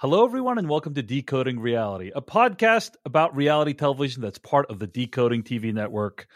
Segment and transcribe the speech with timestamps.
[0.00, 4.78] Hello, everyone, and welcome to Decoding Reality, a podcast about reality television that's part of
[4.78, 6.28] the Decoding TV network.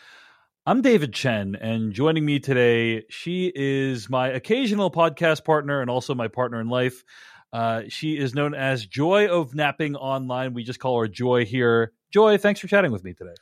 [0.66, 6.12] I'm David Chen, and joining me today, she is my occasional podcast partner and also
[6.12, 7.04] my partner in life.
[7.52, 10.54] Uh, she is known as Joy of Napping Online.
[10.54, 11.92] We just call her Joy here.
[12.10, 13.34] Joy, thanks for chatting with me today.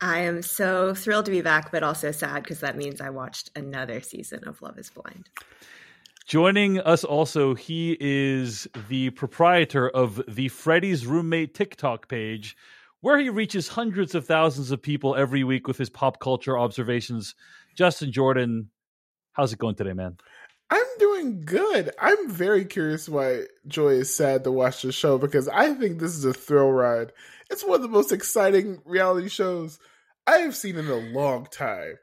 [0.00, 3.50] I am so thrilled to be back, but also sad because that means I watched
[3.54, 5.28] another season of Love is Blind.
[6.26, 12.56] Joining us also, he is the proprietor of the Freddy's Roommate TikTok page,
[13.00, 17.34] where he reaches hundreds of thousands of people every week with his pop culture observations.
[17.74, 18.70] Justin Jordan,
[19.32, 20.16] how's it going today, man?
[20.70, 21.90] I'm doing good.
[22.00, 26.14] I'm very curious why Joy is sad to watch the show because I think this
[26.14, 27.12] is a thrill ride.
[27.50, 29.78] It's one of the most exciting reality shows
[30.26, 31.98] I have seen in a long time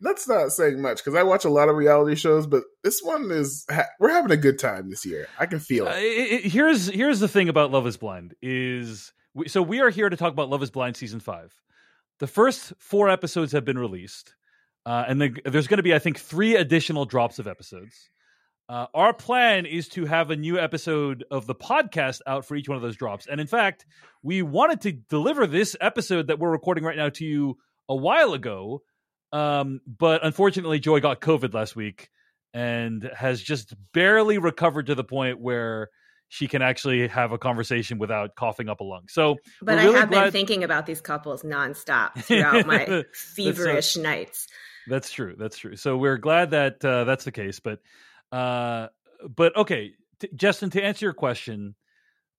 [0.00, 3.30] that's not saying much because I watch a lot of reality shows, but this one
[3.30, 5.28] is ha- we're having a good time this year.
[5.38, 5.90] I can feel it.
[5.90, 6.52] Uh, it, it.
[6.52, 9.12] Here's here's the thing about Love Is Blind is
[9.46, 11.52] so we are here to talk about Love Is Blind season five.
[12.20, 14.34] The first four episodes have been released,
[14.86, 18.10] uh, and the, there's going to be I think three additional drops of episodes.
[18.68, 22.68] Uh, our plan is to have a new episode of the podcast out for each
[22.68, 23.84] one of those drops, and in fact,
[24.22, 27.56] we wanted to deliver this episode that we're recording right now to you
[27.88, 28.82] a while ago
[29.32, 32.10] um, but unfortunately, Joy got COVID last week
[32.54, 35.90] and has just barely recovered to the point where
[36.28, 39.04] she can actually have a conversation without coughing up a lung.
[39.08, 40.24] So, but I really have glad...
[40.24, 44.46] been thinking about these couples nonstop throughout my feverish that's, nights.
[44.86, 45.34] That's true.
[45.38, 45.76] That's true.
[45.76, 47.60] So we're glad that uh, that's the case.
[47.60, 47.80] But,
[48.32, 48.88] uh,
[49.34, 51.74] but okay, t- Justin, to answer your question,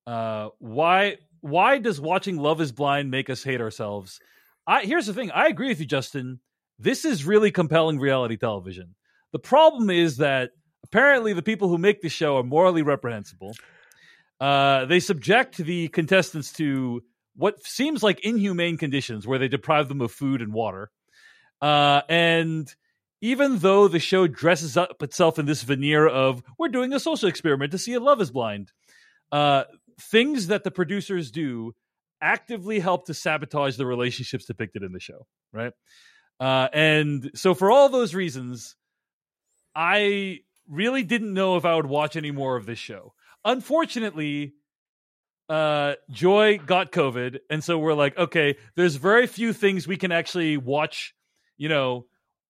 [0.07, 4.19] uh, why why does watching Love Is Blind make us hate ourselves?
[4.65, 5.31] I here's the thing.
[5.31, 6.39] I agree with you, Justin
[6.79, 8.95] this is really compelling reality television.
[9.31, 10.51] The problem is that
[10.83, 13.53] apparently the people who make the show are morally reprehensible.
[14.39, 17.01] Uh, they subject the contestants to
[17.35, 20.89] what seems like inhumane conditions where they deprive them of food and water.
[21.61, 22.73] Uh, and
[23.21, 27.27] even though the show dresses up itself in this veneer of we're doing a social
[27.27, 28.71] experiment to see if love is blind,
[29.31, 29.65] uh,
[29.99, 31.73] things that the producers do
[32.21, 35.73] actively help to sabotage the relationships depicted in the show, right?
[36.39, 38.75] Uh, and so for all those reasons,
[39.75, 43.13] I really didn't know if I would watch any more of this show.
[43.43, 44.53] Unfortunately,
[45.49, 50.11] uh, Joy got COVID, and so we're like, okay, there's very few things we can
[50.11, 51.13] actually watch,
[51.57, 52.05] you know,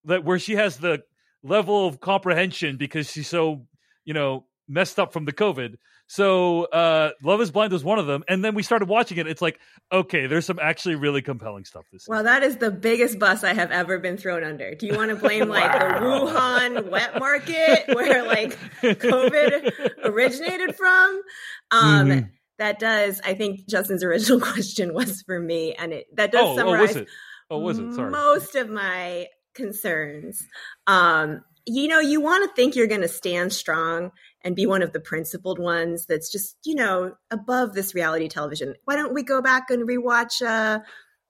[0.06, 1.04] that where she has the
[1.42, 3.66] level of comprehension because she's so,
[4.04, 5.76] you know, messed up from the COVID.
[6.08, 9.28] So uh, Love Is Blind was one of them, and then we started watching it.
[9.28, 9.60] It's like,
[9.92, 12.08] okay, there's some actually really compelling stuff this.
[12.08, 14.74] Well, that is the biggest bus I have ever been thrown under.
[14.74, 16.00] Do you want to blame like wow.
[16.00, 19.72] the Wuhan wet market where like COVID
[20.04, 21.22] originated from?
[21.70, 22.28] Um, mm-hmm.
[22.58, 23.22] That does.
[23.24, 26.80] I think Justin's original question was for me, and it that does oh, summarize.
[26.80, 27.08] Oh, was it?
[27.52, 27.94] Oh, was it?
[27.94, 28.10] Sorry.
[28.10, 30.44] Most of my concerns.
[30.88, 34.82] Um, you know, you want to think you're going to stand strong and be one
[34.82, 38.76] of the principled ones that's just, you know, above this reality television.
[38.86, 40.80] Why don't we go back and rewatch, uh,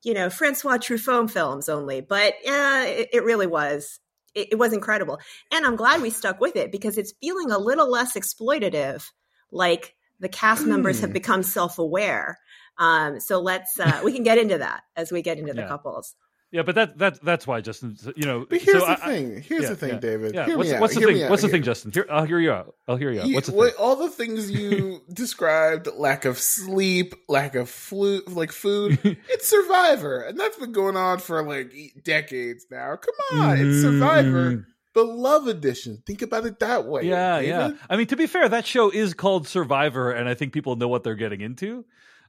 [0.04, 2.02] you know, Francois Truffaut films only?
[2.02, 4.00] But yeah, it, it really was
[4.36, 5.20] it, it was incredible.
[5.52, 9.04] And I'm glad we stuck with it because it's feeling a little less exploitative,
[9.52, 11.14] like the cast members have Mm.
[11.14, 12.38] become self aware.
[12.78, 15.68] Um, so let's uh, we can get into that as we get into the Yeah.
[15.68, 16.16] couples.
[16.52, 17.96] Yeah, but that that that's why Justin.
[18.16, 19.42] You know, But here's so the I- thing.
[19.42, 20.34] Here's yeah, the thing, yeah, David.
[20.34, 21.30] Yeah, what's, what's the Hear thing?
[21.30, 21.54] What's the here.
[21.54, 21.92] thing, Justin?
[21.92, 22.76] Here, I'll hear you out.
[22.88, 23.28] I'll hear you out.
[23.32, 23.86] What's the what- thing?
[23.86, 29.00] all the things you described lack of sleep lack of flu like food
[29.30, 31.74] it's survivor and that's been going on for like
[32.04, 33.82] decades now come on it's mm-hmm.
[33.82, 37.72] survivor The love edition think about it that way Yeah, yeah.
[37.90, 40.88] I mean, to be fair, that show is called Survivor, and I think people know
[40.88, 41.86] what they're getting into.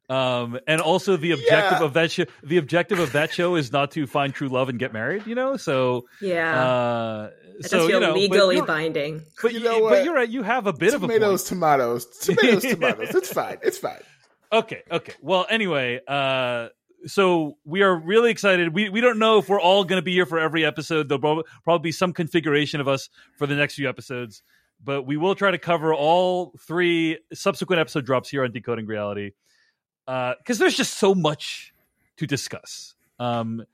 [0.09, 1.85] Um, and also the objective Yeah.
[1.85, 4.79] of that show, the objective of that show is not to find true love and
[4.79, 5.27] get married.
[5.27, 7.31] You know, so Yeah, uh,
[7.61, 9.23] so feel you know, legally you're- binding.
[9.41, 10.29] But you, you know but you're right.
[10.29, 14.01] You have a bit of a tomatoes tomatoes tomatoes tomatoes it's fine it's fine
[14.53, 15.13] Okay, okay.
[15.23, 16.69] Well, anyway, uh
[17.07, 18.75] so we are really excited.
[18.75, 21.09] We we don't know if we're all going to be here for every episode.
[21.09, 23.09] There'll probably be some configuration of us
[23.39, 24.43] for the next few episodes,
[24.85, 29.31] but we will try to cover all three subsequent episode drops here on Decoding Reality.
[30.11, 31.73] Uh cuz there's just so much
[32.17, 32.95] to discuss.
[33.19, 33.65] Um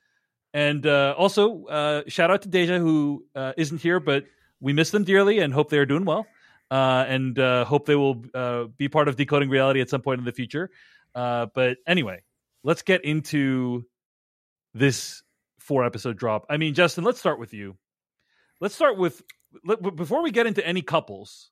[0.52, 4.24] and uh also uh shout out to Deja who uh isn't here but
[4.60, 6.26] we miss them dearly and hope they are doing well
[6.70, 10.18] uh, and uh, hope they will uh, be part of decoding reality at some point
[10.18, 10.70] in the future.
[11.14, 12.22] Uh, but anyway,
[12.64, 13.84] let's get into
[14.74, 15.22] this
[15.58, 16.44] four episode drop.
[16.50, 17.76] I mean, Justin, let's start with you.
[18.60, 19.22] Let's start with
[19.64, 21.50] let, before we get into any couples.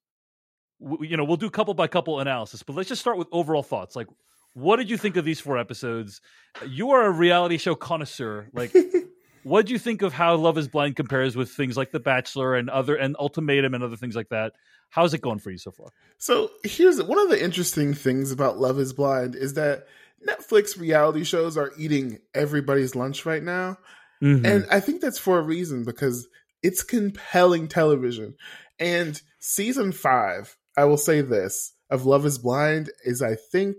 [0.82, 3.62] W- you know, we'll do couple by couple analysis, but let's just start with overall
[3.62, 3.94] thoughts.
[3.94, 4.08] Like,
[4.54, 6.20] what did you think of these four episodes?
[6.66, 8.48] You are a reality show connoisseur.
[8.52, 8.74] Like,
[9.42, 12.54] what do you think of how Love Is Blind compares with things like The Bachelor
[12.54, 14.52] and other and Ultimatum and other things like that?
[14.90, 15.88] How's it going for you so far?
[16.18, 19.86] So here's one of the interesting things about Love is Blind is that
[20.26, 23.76] Netflix reality shows are eating everybody's lunch right now.
[24.22, 24.46] Mm-hmm.
[24.46, 26.28] And I think that's for a reason because
[26.62, 28.36] it's compelling television.
[28.78, 33.76] And season five, I will say this of Love is Blind is I think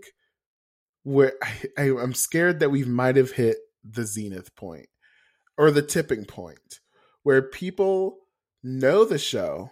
[1.05, 1.33] where
[1.77, 4.87] I, I'm scared that we might have hit the zenith point
[5.55, 6.79] or the tipping point
[7.21, 8.17] where people
[8.63, 9.69] know the show,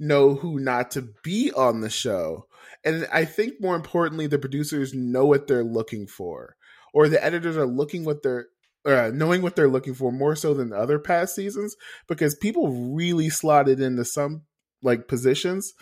[0.00, 2.46] know who not to be on the show.
[2.84, 6.56] And I think more importantly, the producers know what they're looking for,
[6.94, 8.46] or the editors are looking what they're
[8.86, 11.76] uh, knowing what they're looking for more so than other past seasons
[12.06, 14.42] because people really slotted into some
[14.80, 15.74] like positions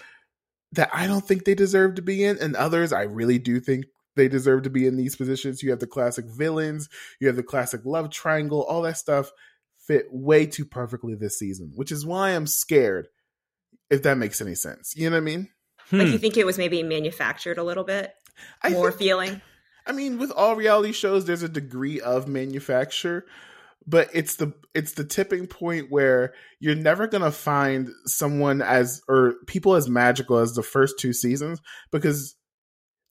[0.72, 3.84] that I don't think they deserve to be in, and others I really do think
[4.16, 5.62] they deserve to be in these positions.
[5.62, 6.88] You have the classic villains,
[7.20, 9.30] you have the classic love triangle, all that stuff
[9.86, 13.08] fit way too perfectly this season, which is why I'm scared.
[13.90, 15.48] If that makes any sense, you know what I mean?
[15.92, 16.12] Like Hmm.
[16.12, 18.12] you think it was maybe manufactured a little bit
[18.62, 19.42] I more think- feeling.
[19.86, 23.26] I mean, with all reality shows, there's a degree of manufacture,
[23.86, 29.34] but it's the it's the tipping point where you're never gonna find someone as or
[29.46, 31.60] people as magical as the first two seasons
[31.92, 32.34] because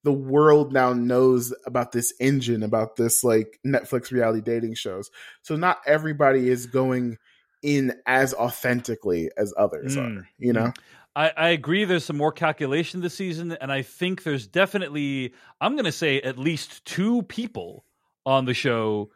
[0.04, 5.10] the world now knows about this engine, about this like Netflix reality dating shows.
[5.44, 7.18] So not everybody is going
[7.62, 10.18] in as authentically as others Mm.
[10.20, 10.74] are, you know?
[11.16, 11.86] I, I agree.
[11.86, 16.20] There's some more calculation this season, and I think there's definitely, I'm going to say,
[16.22, 17.86] at least two people
[18.26, 19.12] on the show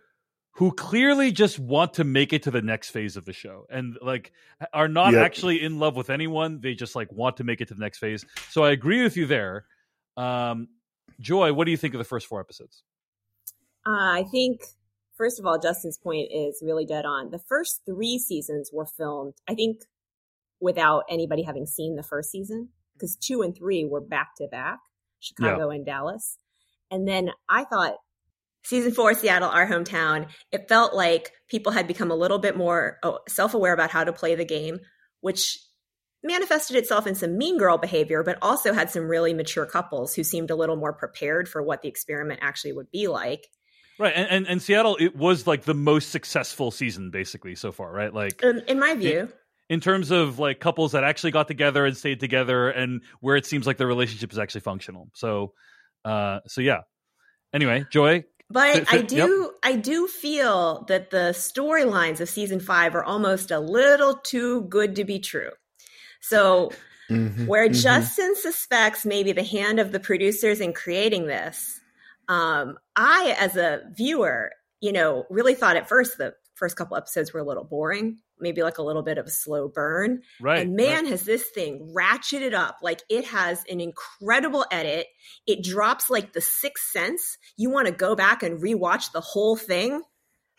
[0.51, 3.97] who clearly just want to make it to the next phase of the show and
[4.01, 4.31] like
[4.73, 5.23] are not Yep.
[5.23, 6.61] actually in love with anyone.
[6.61, 8.25] They just like want to make it to the next phase.
[8.49, 9.65] So I agree with you there.
[10.15, 10.67] Um,
[11.19, 12.83] Joy, what do you think of the first four episodes?
[13.85, 14.61] Uh, I think,
[15.15, 17.31] first of all, Justin's point is really dead on.
[17.31, 19.81] The first three seasons were filmed, I think,
[20.59, 24.79] without anybody having seen the first season, because two and three were back to back,
[25.19, 26.37] Chicago and Dallas.
[26.91, 27.95] And then I thought
[28.63, 32.97] season four, Seattle, our hometown, it felt like people had become a little bit more
[33.03, 34.79] oh, self aware about how to play the game,
[35.21, 35.57] which
[36.27, 40.23] manifested itself in some mean girl behavior, but also had some really mature couples who
[40.23, 43.47] seemed a little more prepared for what the experiment actually would be like.
[43.99, 47.91] Right, and, and and Seattle, it was like the most successful season basically so far,
[47.91, 48.13] right?
[48.13, 49.29] Like Um, in my view,
[49.69, 53.45] in terms of like couples that actually got together and stayed together and where it
[53.45, 55.51] seems like the relationship is actually functional so
[56.05, 56.81] uh so yeah
[57.53, 63.03] anyway joy but I do I do feel that the storylines of season five are
[63.03, 65.51] almost a little too good to be true.
[66.21, 66.71] So
[67.09, 67.81] Mhm, where mhm.
[67.81, 71.79] Justin suspects maybe the hand of the producers in creating this,
[72.27, 77.31] um, I, as a viewer, you know, really thought at first the first couple episodes
[77.31, 80.21] were a little boring, maybe like a little bit of a slow burn.
[80.41, 81.11] right and man, right.
[81.11, 82.79] has this thing ratcheted up.
[82.81, 85.07] Like it has an incredible edit.
[85.45, 87.37] It drops like the sixth sense.
[87.55, 90.01] You want to go back and rewatch the whole thing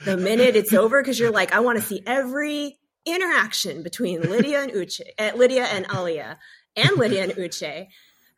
[0.05, 2.79] the minute it's over because you're like, I want to see every
[3.13, 6.37] interaction between Lydia and Uche, uh, Lydia and Aaliyah,
[6.77, 7.87] and Lydia and Uche,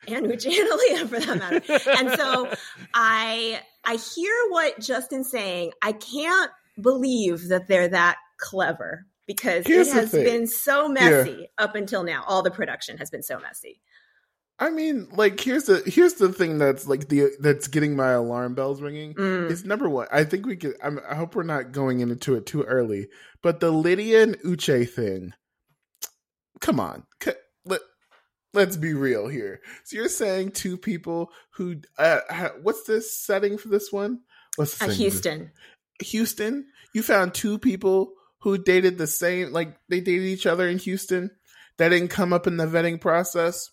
[0.09, 1.91] and Uche and Aaliyah for that matter.
[1.99, 2.53] And so
[2.95, 5.73] I I hear what Justin's saying.
[5.83, 6.51] I can't
[6.81, 12.25] believe that they're that clever because Here's it has been so messy up until now.
[12.27, 13.81] All the production has been so messy.
[14.63, 18.55] I mean, like here's the here's the thing that's like the that's getting my alarm
[18.55, 19.15] bells ringing.
[19.15, 19.51] Mm.
[19.51, 20.07] Is number one.
[20.13, 20.75] I think we could.
[20.85, 23.09] I'm, I hope we're not going into it too early.
[23.43, 25.33] But the Lydia and Uche thing.
[26.61, 27.31] Come on, C-
[27.65, 27.81] let
[28.53, 29.61] let's be real here.
[29.85, 34.21] So you're saying two people who uh, ha- what's this setting for this one?
[34.57, 34.89] What's the Uh.
[34.91, 35.53] Houston.
[36.03, 36.67] Houston.
[36.93, 41.31] You found two people who dated the same, like they dated each other in Houston.
[41.79, 43.71] That didn't come up in the vetting process.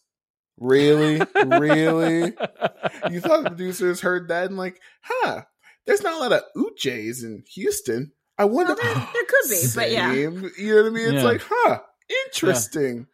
[0.58, 2.34] Really, really.
[3.12, 5.44] You thought the producers heard that and like, huh?
[5.86, 8.12] There's not a lot of Uches in Houston.
[8.38, 8.74] I wonder.
[8.74, 10.12] Well, there, there could be, but yeah.
[10.14, 11.06] You know what I mean?
[11.06, 11.24] It's Yeah.
[11.24, 11.80] like, huh?
[12.26, 13.08] Interesting.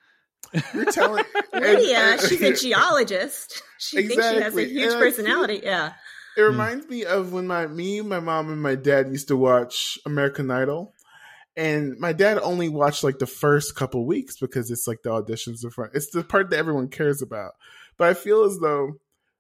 [0.74, 1.24] You're telling
[1.54, 3.62] Lydia, and- she's a geologist.
[3.78, 5.62] She thinks she has a huge And I personality.
[5.64, 5.94] Yeah.
[6.38, 10.00] It reminds me of when my me, my mom, and my dad used to watch
[10.06, 10.93] American Idol.
[11.56, 15.64] And my dad only watched like the first couple weeks because it's like the auditions
[15.64, 15.92] are front.
[15.94, 17.54] It's the part that everyone cares about.
[17.98, 19.00] But I feel as though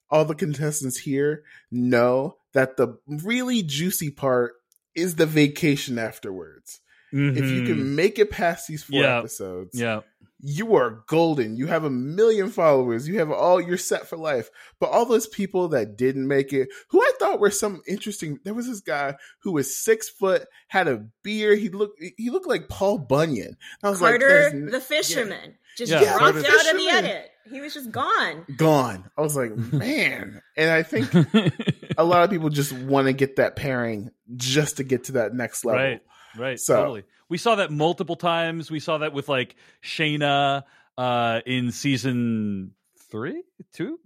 [0.09, 4.53] all the contestants here know that the really juicy part
[4.93, 6.81] is the vacation afterwards.
[7.15, 7.95] If you can mm-hmm.
[7.95, 9.19] make it past these four Yeah.
[9.19, 10.01] episodes, yeah,
[10.45, 11.55] you are golden.
[11.55, 13.07] You have a million followers.
[13.07, 14.49] You have all you're set for life.
[14.79, 18.39] But all those people that didn't make it, who I thought were some interesting.
[18.43, 21.59] There was this guy who was six foot, had a beard.
[21.59, 23.55] He looked he looked like Paul Bunyan.
[23.81, 26.77] I was like, Carter, there's n- the fisherman, just Yeah, dropped Carter out the of
[26.77, 27.29] the edit.
[27.49, 28.45] He was just gone.
[28.57, 29.09] gone.
[29.17, 30.41] I was like, man.
[30.57, 31.13] And I think
[31.97, 35.33] a lot of people just want to get that pairing just to get to that
[35.33, 35.81] next level.
[35.81, 36.01] right,
[36.37, 37.03] right, So- totally.
[37.29, 38.69] We saw that multiple times.
[38.69, 40.63] We saw that with like Shaina
[40.97, 42.71] uh, in season
[43.09, 43.41] three,
[43.73, 43.99] two.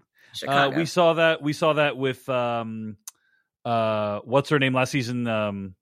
[0.47, 1.41] Uh, we saw that.
[1.41, 2.95] We saw that with um,
[3.65, 5.27] uh, what's her name last season?
[5.27, 5.75] Um,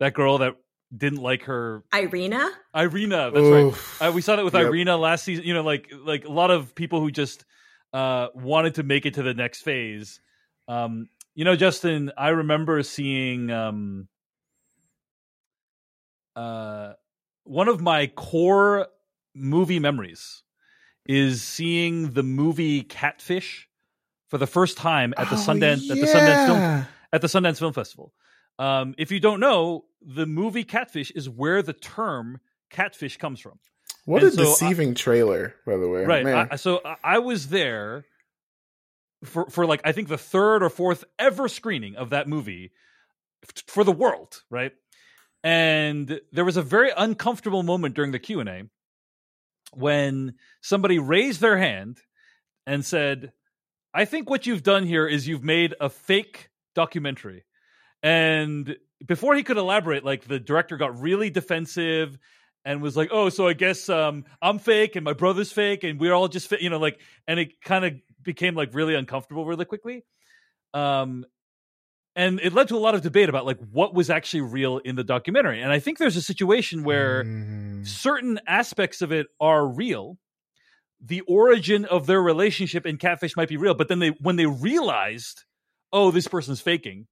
[0.00, 0.56] that girl that
[0.94, 2.50] didn't like her, Irina.
[2.74, 3.30] Irina.
[3.30, 3.46] That's
[4.00, 4.08] right.
[4.08, 4.66] Uh, we saw that with Yep.
[4.66, 5.44] Irina last season.
[5.44, 7.44] You know, like like a lot of people who just
[7.94, 10.20] uh, wanted to make it to the next phase.
[10.68, 14.08] Um, you know, Justin, I remember seeing um,
[16.36, 16.92] uh,
[17.44, 18.86] one of my core
[19.34, 20.42] movie memories
[21.06, 23.68] is seeing the movie Catfish
[24.28, 27.58] for the first time at the Oh, Sundance at the Sundance Film at the Sundance
[27.58, 28.12] Film Festival.
[28.58, 33.58] Um, if you don't know, the movie Catfish is where the term catfish comes from.
[34.04, 36.04] What a And so I- deceiving trailer, by the way.
[36.04, 36.48] Right.
[36.52, 38.04] I, so I, I was there
[39.24, 42.72] for for like I think the third or fourth ever screening of that movie
[43.66, 44.72] for the world, right?
[45.44, 48.62] And there was a very uncomfortable moment during the Q and A
[49.74, 51.98] when somebody raised their hand
[52.66, 53.32] and said,
[53.92, 57.44] "I think what you've done here is you've made a fake documentary."
[58.02, 62.18] And before he could elaborate, like the director got really defensive
[62.64, 65.98] and was like, "Oh, so I guess um, I'm fake and my brother's fake and
[65.98, 69.64] we're all just, you know, like." And it kind of became like really uncomfortable really
[69.64, 70.04] quickly.
[70.74, 71.26] Um,
[72.14, 74.96] and it led to a lot of debate about like what was actually real in
[74.96, 75.62] the documentary.
[75.62, 77.86] And I think there's a situation where Mm.
[77.86, 80.18] certain aspects of it are real.
[81.00, 84.46] The origin of their relationship in Catfish might be real, but then they when they
[84.46, 85.44] realized,
[85.92, 87.06] oh, this person's faking,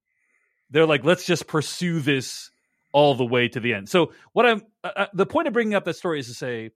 [0.69, 2.51] they're like, let's just pursue this
[2.93, 3.89] all the way to the end.
[3.89, 6.71] So what I'm uh, uh, the point of bringing up that story is to say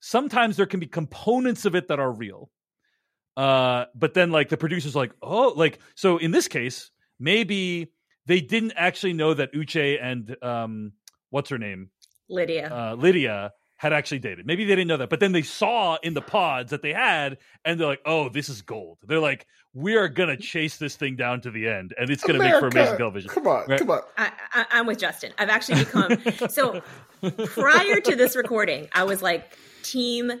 [0.00, 2.50] sometimes there can be components of it that are real.
[3.36, 7.92] Uh, but then like the producers like, oh, like so in this case, maybe
[8.26, 10.92] they didn't actually know that Uche and um,
[11.30, 11.90] what's her name,
[12.28, 12.68] Lydia.
[12.72, 14.44] uh, Lydia had actually dated.
[14.44, 17.38] Maybe they didn't know that, but then they saw in the pods that they had,
[17.64, 21.14] and they're like, "Oh, this is gold." They're like, "We are gonna chase this thing
[21.14, 23.78] down to the end, and it's gonna make for amazing television." Come on, Right.
[23.78, 24.00] come on.
[24.16, 25.32] I, I, I'm with Justin.
[25.38, 26.18] I've actually become
[26.50, 26.82] so.
[27.46, 30.32] Prior to this recording, I was like, team.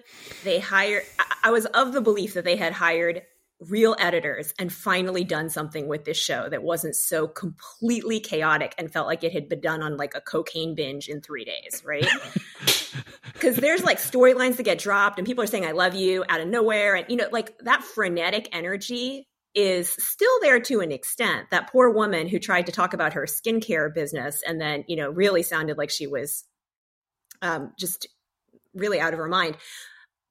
[0.44, 1.02] They hired.
[1.18, 3.22] I, I was of the belief that they had hired
[3.60, 8.92] real editors and finally done something with this show that wasn't so completely chaotic and
[8.92, 12.06] felt like it had been done on like a cocaine binge in three days, right?
[13.34, 16.40] Because there's like storylines that get dropped and people are saying "I love you" out
[16.40, 21.50] of nowhere, and you know, like that frenetic energy is still there to an extent.
[21.50, 25.10] That poor woman who tried to talk about her skincare business and then, you know,
[25.10, 26.44] really sounded like she was
[27.42, 28.08] um, just
[28.74, 29.56] really out of her mind,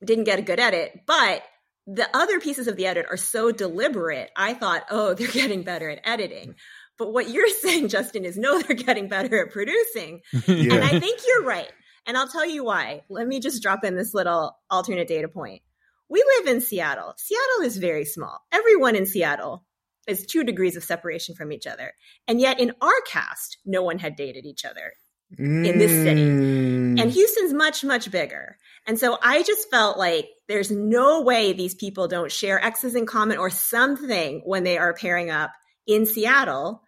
[0.03, 1.01] didn't get a good edit.
[1.05, 1.43] But
[1.87, 4.29] the other pieces of the edit are so deliberate.
[4.35, 6.55] I thought, oh, they're getting better at editing.
[6.97, 10.21] But what you're saying, Justin, is no, they're getting better at producing.
[10.47, 11.71] And I think you're right.
[12.05, 13.01] And I'll tell you why.
[13.09, 15.61] Let me just drop in this little alternate data point.
[16.09, 17.13] We live in Seattle.
[17.17, 18.39] Seattle is very small.
[18.51, 19.65] Everyone in Seattle
[20.07, 21.91] is two degrees of separation from each other.
[22.29, 24.93] And yet in our cast, no one had dated each other
[25.37, 26.21] in this city.
[26.21, 27.01] Mm.
[27.01, 28.57] And Houston's much, much bigger.
[28.85, 33.05] And so I just felt like there's no way these people don't share X's in
[33.05, 35.51] common or something when they are pairing up
[35.85, 36.81] in Seattle.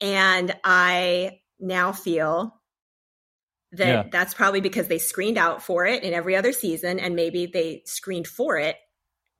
[0.00, 2.54] And I now feel
[3.72, 4.04] that Yeah.
[4.10, 7.82] that's probably because they screened out for it in every other season and maybe they
[7.86, 8.76] screened for it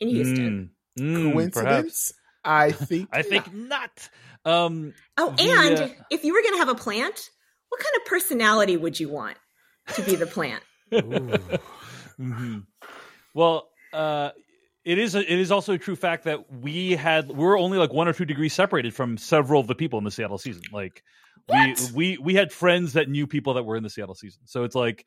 [0.01, 0.71] in Houston.
[0.99, 1.55] Mm, mm, perhaps.
[1.55, 2.13] Coincidence?
[2.45, 3.09] I think.
[3.13, 4.09] I think not.
[4.45, 7.31] Um, Oh, The, and uh, if you were going to have a plant,
[7.69, 9.37] what kind of personality would you want
[9.95, 10.63] to be the plant?
[10.93, 12.65] mhm.
[13.35, 14.31] Well, uh,
[14.85, 15.15] it is.
[15.15, 18.13] A, it is also a true fact that we had we're only like one or
[18.13, 20.63] two degrees separated from several of the people in the Seattle season.
[20.73, 21.03] Like
[21.47, 21.79] What?
[21.95, 24.43] we we we had friends that knew people that were in the Seattle season.
[24.47, 25.05] So it's like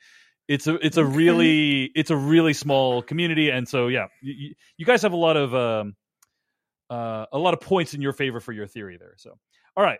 [0.48, 4.86] it's a it's a really it's a really small community, and so yeah, you, you
[4.86, 5.96] guys have a lot of um,
[6.90, 9.14] uh, a lot of points in your favor for your theory there.
[9.18, 9.38] So
[9.76, 10.00] all right.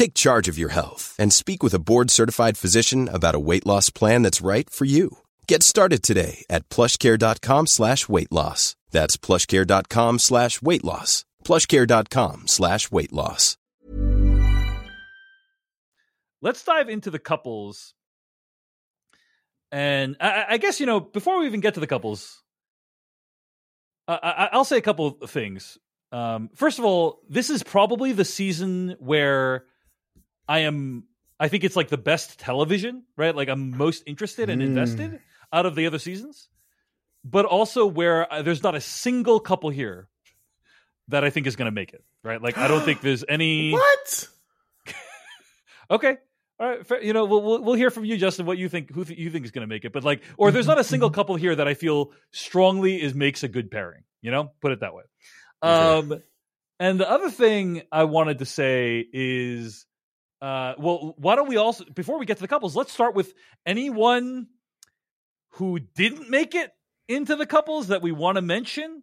[0.00, 3.90] Take charge of your health and speak with a board-certified physician about a weight loss
[3.90, 5.18] plan that's right for you.
[5.46, 8.76] Get started today at plushcare.com slash weight loss.
[8.92, 11.26] That's plushcare.com slash weight loss.
[11.44, 13.58] plushcare.com slash weight loss.
[16.40, 17.92] let's dive into the couples.
[19.70, 22.42] And I, I guess you know before we even get to the couples,
[24.08, 25.76] I, I, I'll say a couple of things.
[26.10, 29.66] Um, first of all, this is probably the season where
[30.50, 31.04] I am.
[31.38, 33.34] I think it's like the best television, right?
[33.34, 34.66] Like I'm most interested and Mm.
[34.66, 35.20] invested
[35.52, 36.48] out of the other seasons,
[37.24, 40.08] but also where uh, there's not a single couple here
[41.08, 42.40] that I think is going to make it, right?
[42.42, 43.72] Like I don't think there's any.
[43.80, 44.28] What?
[45.90, 46.18] Okay.
[46.60, 46.86] All right.
[46.86, 49.18] Fair, you know, we'll, we'll we'll hear from you, Justin, what you think, who th-
[49.18, 49.92] you think is going to make it.
[49.92, 53.42] But like, or there's not a single couple here that I feel strongly is makes
[53.42, 54.02] a good pairing.
[54.22, 55.02] You know, put it that way.
[55.62, 56.22] Um,
[56.78, 59.84] and the other thing I wanted to say is,
[60.42, 63.34] uh, well, why don't we also before we get to the couples, let's start with
[63.66, 64.46] anyone
[65.54, 66.70] who didn't make it
[67.08, 69.02] into the couples that we want to mention.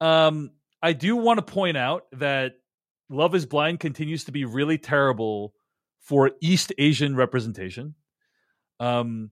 [0.00, 0.50] Um,
[0.82, 2.52] I do want to point out that
[3.10, 5.54] Love is Blind continues to be really terrible
[6.00, 7.94] for East Asian representation.
[8.78, 9.30] Um,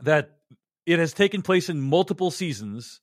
[0.00, 0.38] that
[0.86, 3.00] it has taken place in multiple seasons,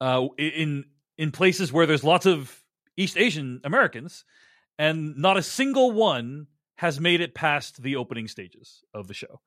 [0.00, 0.84] uh, in
[1.16, 2.62] in places where there's lots of
[2.96, 4.24] East Asian Americans,
[4.78, 9.40] and not a single one has made it past the opening stages of the show.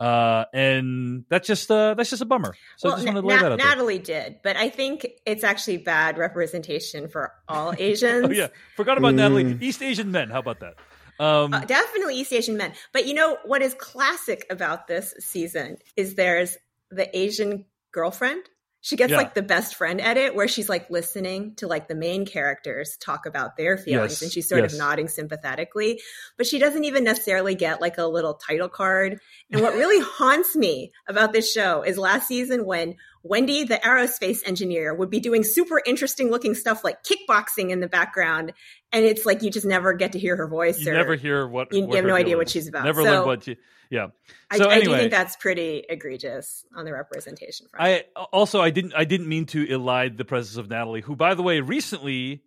[0.00, 2.54] Uh, and that's just uh, that's just a bummer.
[2.76, 3.66] So I just Na- wanted to lay Na- that out there.
[3.66, 8.26] Natalie did, but I think it's actually bad representation for all Asians.
[8.26, 9.44] Oh yeah, forgot about Natalie.
[9.44, 9.62] Mm.
[9.62, 10.30] East Asian men.
[10.30, 10.74] How about that?
[11.18, 12.72] Um, Uh, definitely East Asian men.
[12.92, 16.56] But you know what is classic about this season is there's
[16.92, 18.44] the Asian girlfriend.
[18.88, 19.18] She gets Yeah.
[19.18, 23.26] like the best friend edit where she's like listening to like the main characters talk
[23.26, 24.72] about their feelings Yes, and she's sort yes.
[24.72, 26.00] of nodding sympathetically,
[26.38, 29.20] but she doesn't even necessarily get like a little title card.
[29.52, 32.96] And what really haunts me about this show is last season when
[33.28, 37.88] Wendy, the aerospace engineer, would be doing super interesting looking stuff like kickboxing in the
[37.88, 38.52] background.
[38.92, 40.80] And it's like you just never get to hear her voice.
[40.80, 42.84] you or, never hear what you what have no idea what she's about.
[42.84, 43.44] Never So- learn what.
[43.44, 43.56] She,
[43.90, 44.08] yeah.
[44.50, 47.84] I, So I do think that's pretty egregious on the representation front.
[48.16, 51.34] I also I didn't I didn't mean to elide the presence of Natalie, who by
[51.34, 52.42] the way recently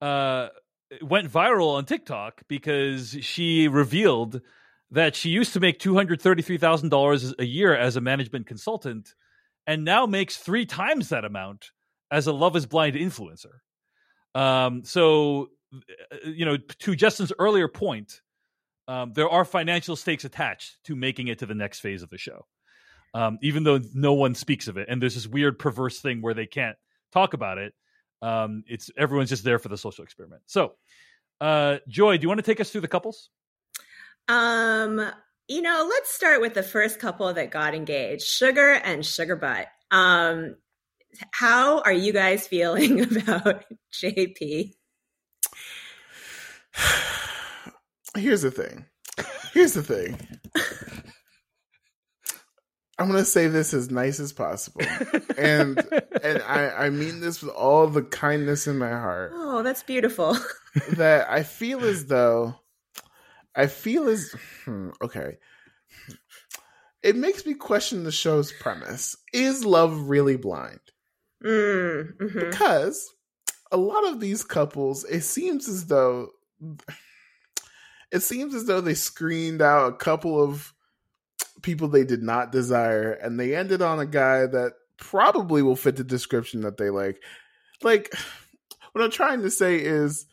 [0.00, 0.48] uh
[1.02, 4.40] went viral on TikTok because she revealed
[4.90, 8.00] that she used to make two hundred thirty three thousand dollars a year as a
[8.00, 9.14] management consultant,
[9.66, 11.70] and now makes three times that amount
[12.10, 13.60] as a Love Is Blind influencer.
[14.34, 18.20] Um, so uh, you know, to Justin's earlier point,
[18.88, 22.18] um, there are financial stakes attached to making it to the next phase of the
[22.18, 22.46] show
[23.14, 24.88] um, even though no one speaks of it.
[24.90, 26.76] And there's this weird, perverse thing where they can't
[27.12, 27.72] talk about it.
[28.20, 30.42] Um, it's everyone's just there for the social experiment.
[30.46, 30.72] So,
[31.40, 33.30] uh, Joy, do you want to take us through the couples?
[34.28, 35.10] Um,
[35.48, 39.68] you know, let's start with the first couple that got engaged, Sugar and Sugar Butt.
[39.90, 40.56] Um,
[41.32, 44.72] how are you guys feeling about JP?
[48.16, 48.86] Here's the thing.
[49.52, 50.18] Here's the thing.
[52.96, 54.82] I'm gonna say this as nice as possible,
[55.36, 55.78] and
[56.22, 59.32] and I I mean this with all the kindness in my heart.
[59.34, 60.36] Oh, that's beautiful.
[60.92, 62.54] that I feel as though
[63.56, 65.38] I feel as hmm, okay.
[67.02, 70.80] It makes me question the show's premise: Is love really blind?
[71.44, 72.50] Mm, mhm.
[72.50, 73.14] Because
[73.70, 76.30] a lot of these couples, it seems as though
[78.10, 80.72] it seems as though they screened out a couple of
[81.62, 85.96] people they did not desire and they ended on a guy that probably will fit
[85.96, 87.22] the description that they like.
[87.82, 88.14] Like
[88.92, 90.26] what I'm trying to say is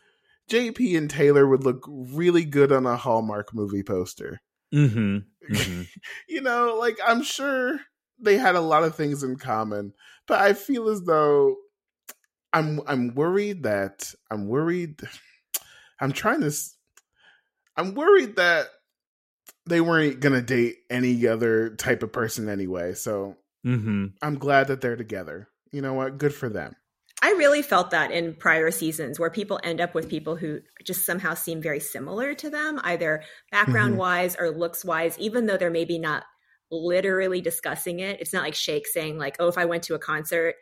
[0.51, 4.41] JP and Taylor would look really good on a Hallmark movie poster.
[4.73, 5.81] Mm-hmm.
[6.27, 7.79] you know, like I'm sure
[8.19, 9.93] they had a lot of things in common,
[10.27, 11.55] but I feel as though
[12.53, 15.01] I'm I'm worried that I'm worried
[15.99, 16.51] I'm trying to
[17.77, 18.67] I'm worried that
[19.65, 22.93] they weren't going to date any other type of person anyway.
[22.93, 24.05] So Mm-hmm.
[24.21, 25.49] I'm glad that they're together.
[25.71, 26.17] You know what?
[26.17, 26.75] Good for them.
[27.21, 31.05] I really felt that in prior seasons where people end up with people who just
[31.05, 35.69] somehow seem very similar to them, either background wise or looks wise, even though they're
[35.69, 36.23] maybe not
[36.71, 38.19] literally discussing it.
[38.19, 40.55] It's not like Shake saying, like, oh, if I went to a concert,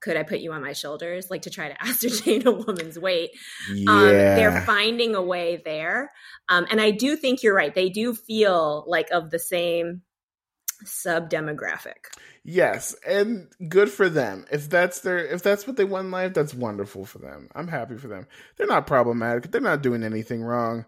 [0.00, 1.30] could I put you on my shoulders?
[1.30, 3.30] Like to try to ascertain a woman's weight.
[3.72, 3.90] Yeah.
[3.90, 6.10] Um, they're finding a way there.
[6.48, 7.74] Um, and I do think you're right.
[7.74, 10.02] They do feel like of the same
[10.84, 11.96] sub demographic.
[12.44, 14.46] Yes, and good for them.
[14.50, 17.48] If that's their if that's what they want in life, that's wonderful for them.
[17.54, 18.26] I'm happy for them.
[18.56, 19.50] They're not problematic.
[19.50, 20.84] They're not doing anything wrong.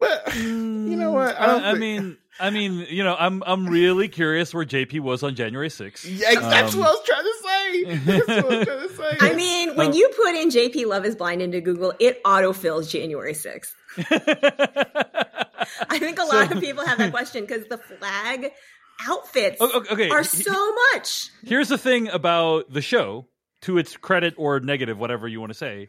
[0.00, 1.36] But you know what?
[1.40, 5.00] I, don't I think- mean, I mean, you know, I'm I'm really curious where JP
[5.00, 6.04] was on January 6th.
[6.08, 7.84] Yeah, that's Um, what I was trying to say.
[8.12, 8.26] I was
[8.64, 9.16] trying to say.
[9.20, 9.94] I mean, when Oh.
[9.94, 13.72] you put in JP Love is Blind into Google, it autofills January 6th.
[15.88, 18.50] I think a lot of people have that question because the flag
[19.06, 20.10] outfits okay, okay.
[20.10, 21.30] are so much.
[21.44, 23.26] Here's the thing about the show,
[23.62, 25.88] to its credit or negative, whatever you want to say.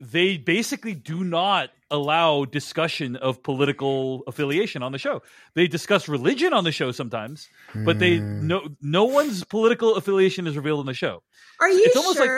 [0.00, 5.22] They basically do not allow discussion of political affiliation on the show.
[5.54, 8.46] They discuss religion on the show sometimes, but they hmm.
[8.46, 11.22] no no one's political affiliation is revealed in the show.
[11.60, 12.28] Are you It's almost like-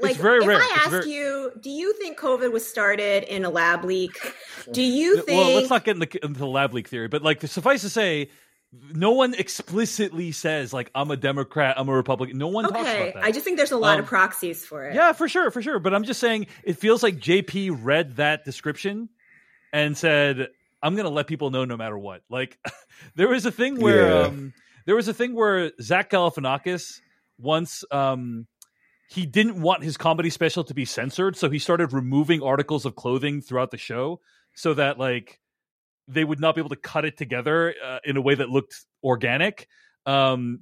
[0.00, 0.08] sure?
[0.10, 0.58] it's very if rare.
[0.58, 4.12] I It's asked very- you, do you think COVID was started in a lab leak?
[4.72, 5.38] Do you think?
[5.40, 8.30] Well, let's not get into, into the lab leak theory, but like suffice to say,
[8.92, 12.36] no one explicitly says like I'm a Democrat, I'm a Republican.
[12.36, 13.24] No one talks about that.
[13.24, 14.94] I just think there's a lot Um, of proxies for it.
[14.94, 15.78] Yeah, for sure, for sure.
[15.78, 19.08] But I'm just saying, it feels like JP read that description
[19.72, 20.48] and said,
[20.82, 22.58] "I'm going to let people know no matter what." Like,
[23.14, 24.26] there was a thing where Yeah.
[24.26, 24.52] um,
[24.84, 27.00] there was a thing where Zach Galifianakis
[27.38, 28.46] once um,
[29.08, 32.96] he didn't want his comedy special to be censored, so he started removing articles of
[32.96, 34.20] clothing throughout the show
[34.54, 35.40] so that like
[36.08, 38.84] they would not be able to cut it together uh, in a way that looked
[39.02, 39.68] organic.
[40.06, 40.60] Um,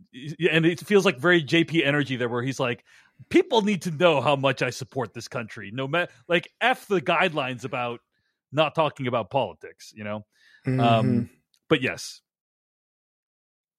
[0.51, 2.83] and it feels like very JP energy there, where he's like,
[3.29, 5.71] people need to know how much I support this country.
[5.73, 8.01] No matter like f the guidelines about
[8.53, 10.25] not talking about politics, you know.
[10.67, 10.81] Mhm.
[10.81, 11.31] Um,
[11.69, 12.23] but yes,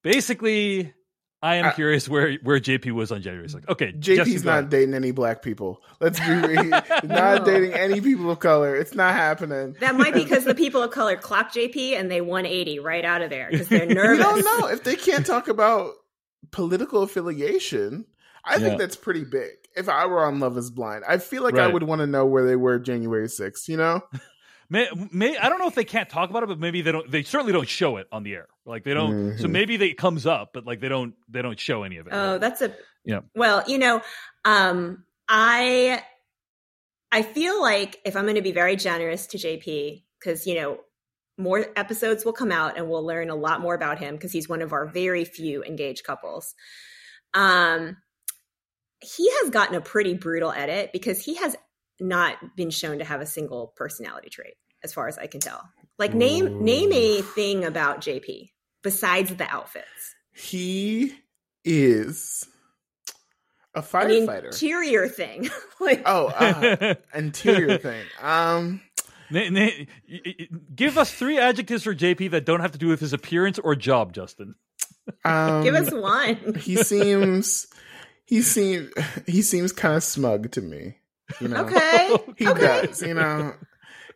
[0.03, 0.93] basically,
[1.41, 3.67] I am I- curious where where JP was on January 6th.
[3.69, 5.81] Okay, JP's Jesse, not dating any black people.
[5.99, 6.63] Let's be real.
[6.63, 8.75] He's not dating any people of color.
[8.75, 9.75] It's not happening.
[9.79, 13.21] That might be because the people of color clock JP and they 180 right out
[13.21, 14.25] of there because they're nervous.
[14.25, 14.43] We nervous.
[14.43, 15.91] don't know if they can't talk about
[16.51, 18.05] political affiliation.
[18.43, 18.59] I Yeah.
[18.59, 19.51] think that's pretty big.
[19.75, 22.25] If I were on Love Is Blind, I feel like I would want to know
[22.25, 23.67] where they were January 6th.
[23.67, 24.01] You know?
[24.69, 27.09] May, may I don't know if they can't talk about it, but maybe they don't.
[27.09, 28.47] They certainly don't show it on the air.
[28.65, 29.39] Like they don't.
[29.39, 29.51] So Mhm.
[29.51, 31.13] maybe they, it comes up, but like they don't.
[31.29, 32.13] They don't show any of it.
[32.13, 33.21] Oh, that's a Yeah.
[33.35, 34.01] Well, you know,
[34.43, 36.03] um, I
[37.11, 40.79] I feel like if I'm going to be very generous to JP, because you know
[41.37, 44.47] more episodes will come out and we'll learn a lot more about him because he's
[44.49, 46.55] one of our very few engaged couples.
[47.33, 47.97] Um,
[49.01, 51.55] he has gotten a pretty brutal edit because he has
[51.99, 55.61] not been shown to have a single personality trait, as far as I can tell.
[55.97, 58.49] Like name name a thing about JP
[58.83, 60.15] besides the outfits.
[60.33, 61.13] He
[61.63, 62.45] is
[63.73, 64.45] a An firefighter.
[64.45, 65.49] interior thing.
[65.79, 68.03] like oh, uh, interior thing.
[68.21, 68.81] Um,
[69.31, 69.69] Na- na-
[70.07, 73.11] y- y- give us three adjectives for JP that don't have to do with his
[73.13, 74.55] appearance or job, Justin.
[75.23, 76.55] um give us one.
[76.59, 77.67] he seems
[78.25, 78.91] he seems
[79.27, 80.97] he seems kind of smug to me.
[81.41, 82.15] You know, Okay.
[82.37, 82.61] he okay.
[82.87, 83.01] does.
[83.01, 83.53] You know,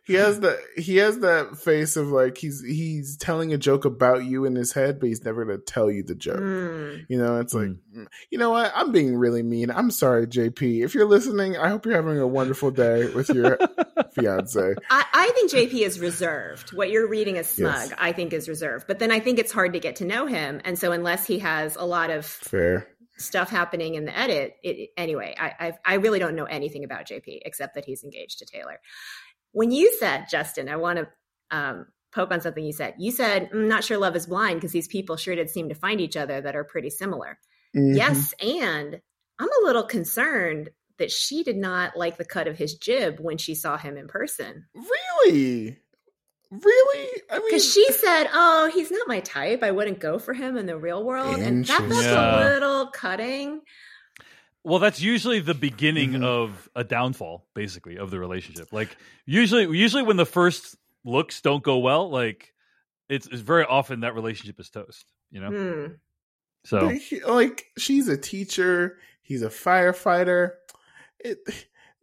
[0.04, 4.24] he has the he has that face of like he's he's telling a joke about
[4.24, 6.40] you in his head, but he's never gonna tell you the joke.
[6.40, 7.06] Mm.
[7.08, 8.72] You know, it's like, mm, you know what?
[8.74, 9.70] I'm being really mean.
[9.70, 10.84] I'm sorry, JP.
[10.84, 13.58] If you're listening, I hope you're having a wonderful day with your
[14.14, 14.74] fiance.
[14.90, 16.72] I, I think JP is reserved.
[16.72, 17.92] What you're reading as smug, Yes.
[17.98, 18.86] I think is reserved.
[18.88, 20.60] But then I think it's hard to get to know him.
[20.64, 22.88] And so unless he has a lot of Fair.
[23.20, 27.06] Stuff happening in the edit, it, anyway, I, I I really don't know anything about
[27.06, 28.80] JP except that he's engaged to Taylor.
[29.52, 31.08] When you said, Justin, I want to
[31.50, 32.94] um, poke on something you said.
[32.98, 35.74] You said, I'm not sure love is blind because these people sure did seem to
[35.74, 37.38] find each other that are pretty similar.
[37.76, 37.96] Mhm.
[37.96, 39.00] Yes, and
[39.38, 43.38] I'm a little concerned that she did not like the cut of his jib when
[43.38, 44.66] she saw him in person.
[44.74, 45.78] Really?
[46.50, 47.22] Really?
[47.30, 49.62] I mean, Because she said, "Oh, he's not my type.
[49.62, 52.16] I wouldn't go for him in the real world," and that felt Interesting.
[52.16, 53.60] a little cutting.
[54.64, 56.24] Well, that's usually the beginning Mhm.
[56.24, 58.72] of a downfall, basically, of the relationship.
[58.72, 62.52] Like usually, usually when the first looks don't go well, like
[63.08, 65.06] it's, it's very often that relationship is toast.
[65.30, 65.92] You know, Hmm.
[66.64, 70.50] so he- like she's a teacher, he's a firefighter.
[71.20, 71.38] It,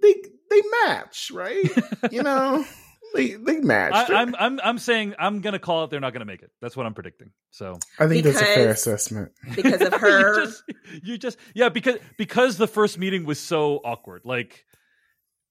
[0.01, 0.15] they
[0.49, 1.69] they match, right?
[2.11, 2.65] you know,
[3.13, 3.93] they they match.
[3.93, 5.89] I, I'm I'm I'm saying I'm gonna call it.
[5.89, 6.51] They're not gonna make it.
[6.61, 7.31] That's what I'm predicting.
[7.51, 9.31] So I think that's a fair assessment.
[9.55, 10.39] because of her.
[10.39, 10.63] you just
[11.03, 14.21] you just yeah because because the first meeting was so awkward.
[14.25, 14.65] Like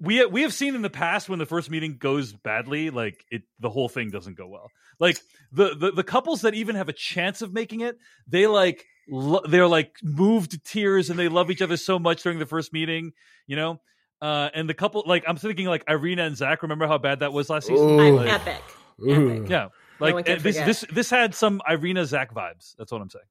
[0.01, 3.43] we we have seen in the past when the first meeting goes badly, like it
[3.61, 4.69] the whole thing doesn't go well.
[5.01, 5.19] Like
[5.53, 9.43] the the, the couples that even have a chance of making it, they like lo-
[9.49, 12.73] they're like moved to tears and they love each other so much during the first
[12.73, 13.13] meeting,
[13.47, 13.81] you know.
[14.23, 16.63] Uh, and the couple, like I'm thinking, like Irina and Zach.
[16.63, 17.87] Remember how bad that was last season?
[17.89, 18.01] Ooh.
[18.01, 18.63] I'm Like, epic.
[19.03, 19.31] Ooh.
[19.31, 19.51] Epic.
[19.51, 19.69] yeah,
[20.01, 20.67] like can and this forget.
[20.67, 22.75] this this had some Irina Zach vibes.
[22.79, 23.25] That's what I'm saying.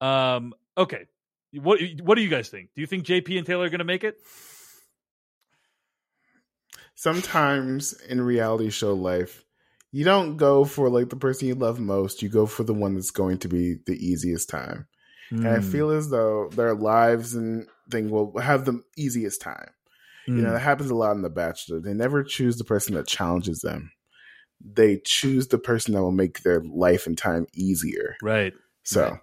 [0.00, 1.04] So, um, okay,
[1.52, 2.70] what what do you guys think?
[2.74, 4.18] Do you think JP and Taylor are going to make it?
[6.96, 9.44] Sometimes in reality show life,
[9.92, 12.22] you don't go for like the person you love most.
[12.22, 14.86] You go for the one that's going to be the easiest time.
[15.30, 15.70] And I Hmm.
[15.70, 19.70] feel as though their lives and thing will have the easiest time.
[20.26, 20.42] You Hmm.
[20.44, 21.80] know, that happens a lot in The Bachelor.
[21.80, 23.92] They never choose the person that challenges them.
[24.64, 28.16] They choose the person that will make their life and time easier.
[28.22, 28.54] right.
[28.84, 29.20] So Right.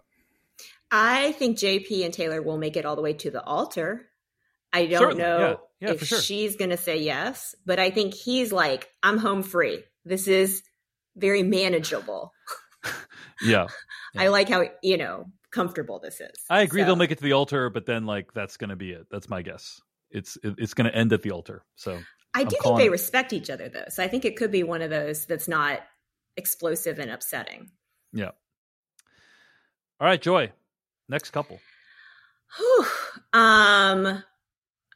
[0.92, 4.08] I think JP and Taylor will make it all the way to the altar.
[4.74, 5.88] I don't Certainly, know yeah.
[5.90, 6.20] Yeah, if sure.
[6.20, 9.84] she's going to say yes, but I think he's like, I'm home free.
[10.06, 10.64] This is
[11.16, 12.34] very manageable.
[13.44, 13.68] Yeah,
[14.18, 16.32] I like how, you know, comfortable this is.
[16.50, 16.82] I agree.
[16.82, 19.08] So- They'll make it to the altar, but then like that's going to be it.
[19.12, 19.82] That's my guess.
[20.10, 21.64] It's it's going to end at the altar.
[21.76, 22.00] So
[22.34, 22.92] I I'm do think they it.
[22.92, 23.86] respect each other though.
[23.90, 25.82] So I think it could be one of those that's not
[26.38, 27.70] explosive and upsetting.
[28.14, 28.32] yeah.
[30.00, 30.52] All right, Joy.
[31.08, 31.60] Next couple.
[32.58, 32.86] Whew.
[33.34, 34.24] Um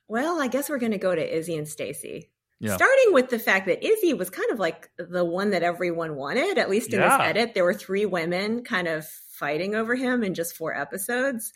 [0.07, 2.29] well, I guess we're going to go to Izzy and Stacy.
[2.59, 2.75] Yeah.
[2.75, 6.57] Starting with the fact that Izzy was kind of like the one that everyone wanted,
[6.57, 7.17] at least in Yeah.
[7.17, 7.53] this edit.
[7.53, 11.51] There were three women kind of fighting over him in just four episodes.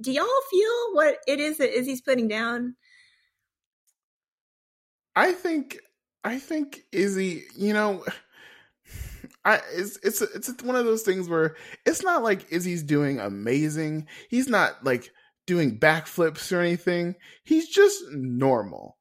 [0.00, 2.76] Do y'all feel what it is that Izzy's putting down?
[5.16, 5.78] I think
[6.22, 8.04] I think Izzy, you know,
[9.44, 14.06] I it's it's it's one of those things where it's not like Izzy's doing amazing.
[14.28, 15.10] He's not like
[15.46, 17.14] doing backflips or anything.
[17.44, 18.95] He's just normal.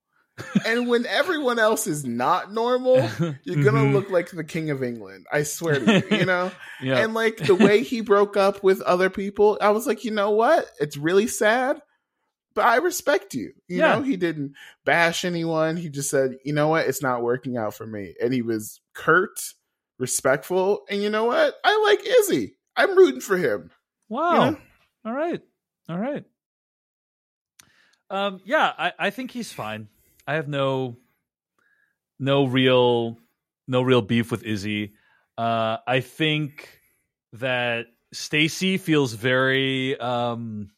[0.65, 2.97] And when everyone else is not normal,
[3.43, 3.93] you're gonna Mhm.
[3.93, 5.25] look like the king of England.
[5.31, 6.51] I swear to you, you know.
[6.81, 6.97] Yeah.
[7.03, 10.31] And like the way he broke up with other people, I was like, you know
[10.31, 10.69] what?
[10.79, 11.81] It's really sad,
[12.53, 13.53] but I respect you.
[13.69, 13.95] You Yeah.
[13.95, 15.77] know, he didn't bash anyone.
[15.77, 16.85] He just said, you know what?
[16.87, 18.13] It's not working out for me.
[18.21, 19.39] And he was curt,
[19.99, 20.83] respectful.
[20.89, 21.55] And you know what?
[21.63, 22.57] I like Izzy.
[22.75, 23.71] I'm rooting for him.
[24.09, 24.31] Wow.
[24.33, 24.57] You know?
[25.05, 25.41] All right.
[25.87, 26.25] All right.
[28.09, 29.87] Um, yeah, I, I think he's fine.
[30.27, 30.97] I have no
[32.19, 33.17] no real
[33.67, 34.93] no real beef with Izzy.
[35.37, 36.79] Uh I think
[37.33, 40.69] that Stacy feels very um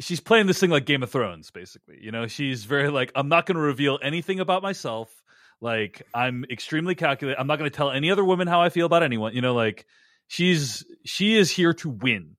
[0.00, 1.98] she's playing this thing like Game of Thrones, basically.
[2.00, 5.22] You know, she's very like, I'm not gonna reveal anything about myself.
[5.60, 7.40] Like, I'm extremely calculated.
[7.40, 9.34] I'm not gonna tell any other woman how I feel about anyone.
[9.34, 9.86] You know, like
[10.26, 12.36] she's she is here to win.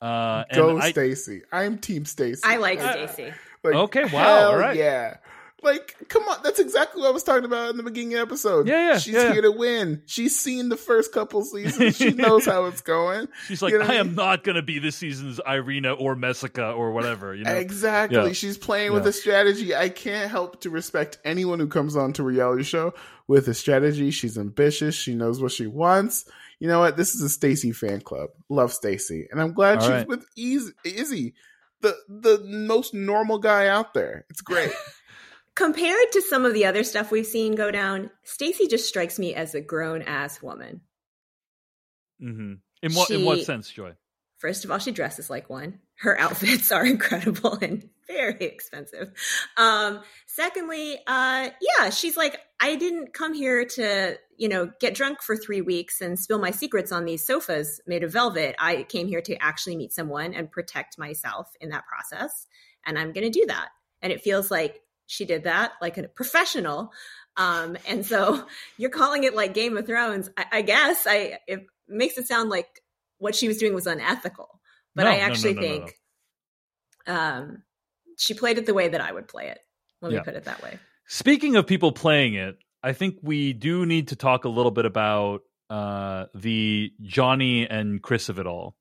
[0.00, 1.42] Uh Go I, Stacy.
[1.52, 2.42] I'm Team Stacy.
[2.44, 3.32] I like Stacy.
[3.66, 4.76] Like, Okay, wow, all right.
[4.76, 5.16] Yeah.
[5.62, 8.68] Like, come on, that's exactly what I was talking about in the beginning episode.
[8.68, 9.32] Yeah, yeah, She's yeah.
[9.32, 10.02] here to win.
[10.06, 11.96] She's seen the first couple seasons.
[11.96, 13.26] She knows how it's going.
[13.48, 16.14] She's like, You know I I am not going to be this season's Irina or
[16.14, 17.34] Messica or whatever.
[17.34, 18.18] You know, Exactly.
[18.28, 18.32] Yeah.
[18.32, 19.74] She's playing with a strategy.
[19.74, 22.92] I can't help to respect anyone who comes on to a reality show
[23.26, 24.10] with a strategy.
[24.12, 24.94] She's ambitious.
[24.94, 26.26] She knows what she wants.
[26.60, 26.96] You know what?
[26.96, 28.28] This is a Stacy fan club.
[28.50, 29.26] Love Stacy.
[29.32, 30.08] And I'm glad All she's right.
[30.08, 31.34] with Iz- Izzy,
[31.80, 34.24] the the most normal guy out there.
[34.30, 34.72] It's great.
[35.54, 39.34] Compared to some of the other stuff we've seen go down, Stacy just strikes me
[39.34, 40.82] as a grown ass woman.
[42.22, 42.54] Mm-hmm.
[42.82, 43.92] in what in what sense, Joy?
[44.38, 45.80] First of all, she dresses like one.
[45.96, 49.12] Her outfits are incredible and very expensive.
[49.56, 55.22] Um, secondly, uh, yeah, she's like, I didn't come here to, you know, get drunk
[55.22, 58.54] for three weeks and spill my secrets on these sofas made of velvet.
[58.58, 62.46] I came here to actually meet someone and protect myself in that process.
[62.84, 63.68] And I'm going to do that.
[64.02, 66.92] And it feels like she did that like a professional.
[67.36, 68.46] Um, and so
[68.76, 70.30] you're calling it like Game of Thrones.
[70.36, 72.82] I, I guess I, it makes it sound like
[73.18, 74.60] what she was doing was unethical.
[74.94, 75.94] But No, I actually no, no, think
[77.06, 77.62] um,
[78.16, 79.58] she played it the way that I would play it.
[80.00, 80.18] Let Yeah.
[80.18, 80.78] me put it that way.
[81.06, 84.84] Speaking of people playing it, I think we do need to talk a little bit
[84.86, 88.76] about uh, the Johnie and Chris of it all.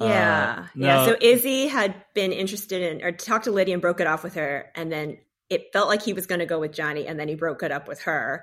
[0.00, 0.66] Uh, Yeah.
[0.74, 1.06] yeah.
[1.06, 4.34] So Izzy had been interested in or talked to Lydia and broke it off with
[4.34, 4.70] her.
[4.74, 7.08] And then it felt like he was going to go with Johnie.
[7.08, 8.42] And then he broke it up with her.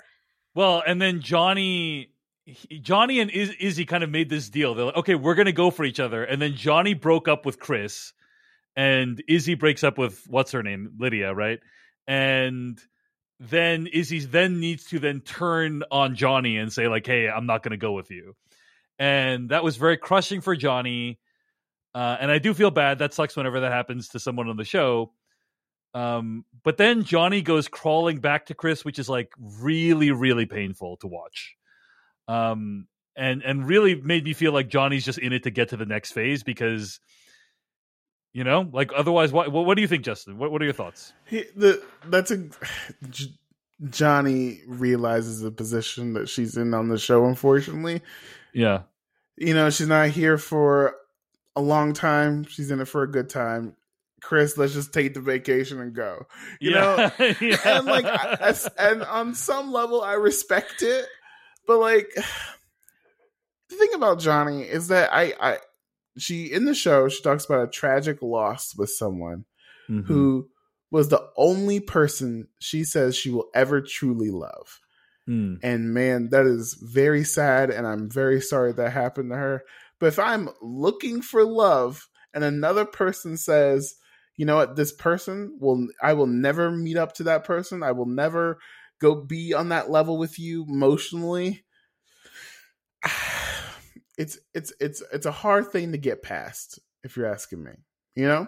[0.56, 2.10] Well, and then Johnie,
[2.50, 4.76] Johnie and Iz- Izzy kind of made this deal.
[4.76, 6.24] They're like, okay, we're gonna go for each other.
[6.24, 8.14] And then Johnie broke up with Chris,
[8.76, 11.60] and Izzy breaks up with what's her name, Lydia, right?
[12.08, 12.80] And
[13.40, 17.64] then Izzy then needs to then turn on Johnie and say like, hey, I'm not
[17.64, 18.36] gonna go with you.
[18.98, 21.18] And that was very crushing for Johnie.
[21.96, 23.00] Uh, and I do feel bad.
[23.00, 25.14] That sucks whenever that happens to someone on the show.
[25.94, 30.98] Um, but then Johnie goes crawling back to Chris, which is like really, really painful
[30.98, 31.56] to watch.
[32.30, 35.78] Um, and and really made me feel like Johnie's just in it to get to
[35.78, 37.00] the next phase because,
[38.34, 40.38] you know, like otherwise, what what, do you think, Justin?
[40.38, 41.12] What what are your thoughts?
[41.26, 42.48] He, the that's a
[43.10, 43.34] J-
[43.86, 47.26] Johnie realizes the position that she's in on the show.
[47.26, 48.02] Unfortunately,
[48.54, 48.84] Yeah,
[49.38, 50.96] you know she's not here for
[51.56, 52.44] a long time.
[52.46, 53.76] She's in it for a good time.
[54.22, 56.26] Chris, let's just take the vacation and go.
[56.60, 57.34] You know, yeah.
[57.42, 57.58] yeah.
[57.78, 61.06] and like, I, I- and on some level, I respect it.
[61.70, 62.10] But like,
[63.70, 65.58] the thing about Johnie is that I, I,
[66.18, 69.46] she in the show she talks about a tragic loss with someone
[69.88, 70.06] Mhm.
[70.06, 70.50] who
[70.90, 74.80] was the only person she says she will ever truly love.
[75.28, 75.60] Mm.
[75.62, 77.70] And man, that is very sad.
[77.70, 79.64] And I'm very sorry that happened to her.
[80.00, 83.94] But if I'm looking for love and another person says,
[84.38, 87.84] you know what, this person will, I will never meet up to that person.
[87.84, 88.58] I will never
[89.00, 91.64] go be on that level with you emotionally.
[94.18, 97.72] It's, it's, it's, it's a hard thing to get past if you're asking me,
[98.16, 98.48] you know?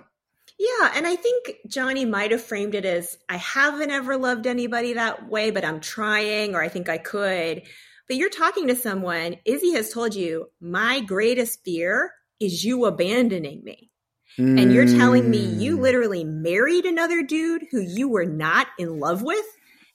[0.60, 4.92] Yeah, and I think Johnie might have framed it as I haven't ever loved anybody
[4.96, 7.62] that way, but I'm trying, or I think I could.
[8.08, 12.12] But you're talking to someone, Izzy has told you, my greatest fear
[12.42, 13.92] is you abandoning me.
[14.38, 15.82] And you're telling me you Mm.
[15.82, 19.46] literally married another dude who you were not in love with.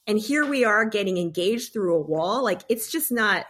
[0.07, 2.43] And here we are getting engaged through a wall.
[2.43, 3.45] Like, it's just not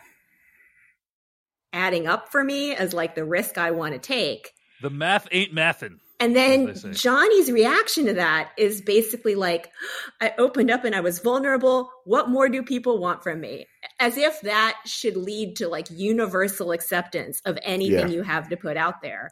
[1.74, 4.52] adding up for me as like the risk I want to take.
[4.82, 6.00] the math ain't mathin'.
[6.20, 7.10] And then As they say.
[7.10, 9.70] Johnie's reaction to that is basically like,
[10.22, 11.91] I opened up and I was vulnerable.
[12.06, 13.67] What more do people want from me?
[14.00, 18.15] As if that should lead to like universal acceptance of anything Yeah.
[18.15, 19.30] you have to put out there.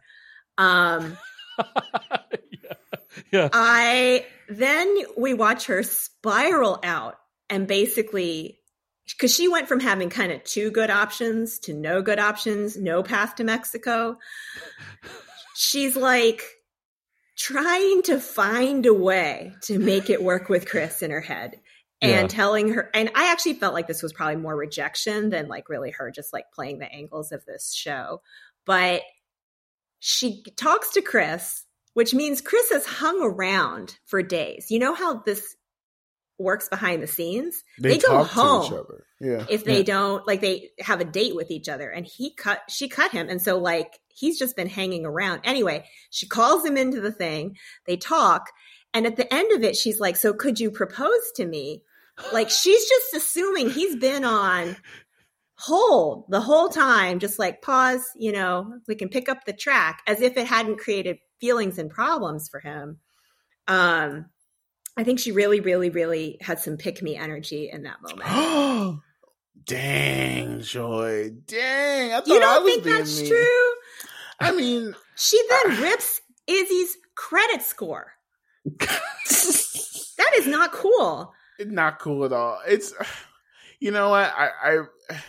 [0.60, 1.18] Um,
[1.58, 2.74] yeah.
[3.32, 3.50] yeah.
[3.54, 7.16] I then we watch her spiral out
[7.50, 8.60] and basically
[9.08, 13.04] because she went from having kind of two good options to no good options, no
[13.04, 14.18] path to Mexico.
[15.56, 16.42] She's like
[17.38, 21.60] trying to find a way to make it work with Chris in her head
[22.02, 22.28] and Yeah.
[22.28, 25.92] telling her and I actually felt like this was probably more rejection than like really
[25.92, 28.22] her just like playing the angles of this show.
[28.66, 29.02] But
[30.00, 31.64] she talks to Chris,
[31.96, 34.68] which means Chris has hung around for days.
[34.70, 35.56] You know how this
[36.38, 37.64] works behind the scenes?
[37.80, 39.04] They, go talk home to each other.
[39.22, 39.46] Yeah.
[39.50, 39.84] if they Yeah.
[39.84, 43.30] don't like they have a date with each other and he cut she cut him
[43.30, 47.56] and so like he's just been hanging around anyway she calls him into the thing
[47.88, 48.52] they talk
[48.94, 51.82] and at the end of it she's like so could you propose to me
[52.34, 54.76] like she's just assuming he's been on
[55.58, 60.02] hold the whole time just like pause you know we can pick up the track
[60.06, 63.00] as if it hadn't created feelings and problems for him
[63.68, 64.26] um
[64.98, 69.02] I think she really, really, really had some pick me energy in that moment.
[69.66, 71.32] Dang, Joy.
[71.48, 72.14] Dang.
[72.14, 73.30] I thought you I don't was think that's mean.
[73.30, 73.74] true?
[74.40, 78.14] I mean, She then rips Izzy's credit score.
[78.66, 81.34] that is not cool.
[81.60, 82.60] it's not cool at all.
[82.68, 82.94] It's,
[83.80, 84.32] you know what?
[84.34, 85.20] I, I,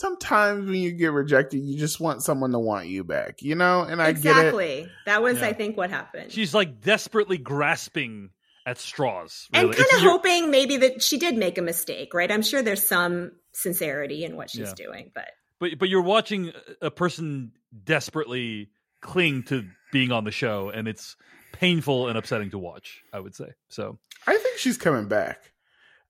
[0.00, 3.82] sometimes when you get rejected, you just want someone to want you back, you know?
[3.82, 4.88] And I get exactly.
[5.06, 5.48] That was, Yeah.
[5.48, 6.32] I think, what happened.
[6.32, 8.30] She's like desperately grasping
[8.66, 9.48] at straws.
[9.52, 12.30] and kind It's- of you're- hoping maybe that she did make a mistake, right?
[12.30, 14.74] I'm sure there's some sincerity in what she's Yeah.
[14.86, 15.28] doing, but
[15.58, 17.52] but but you're watching a person
[17.84, 18.70] desperately
[19.02, 21.16] cling to being on the show, and it's
[21.52, 23.02] painful and upsetting to watch.
[23.12, 23.98] I would say so.
[24.26, 25.52] I think she's coming back.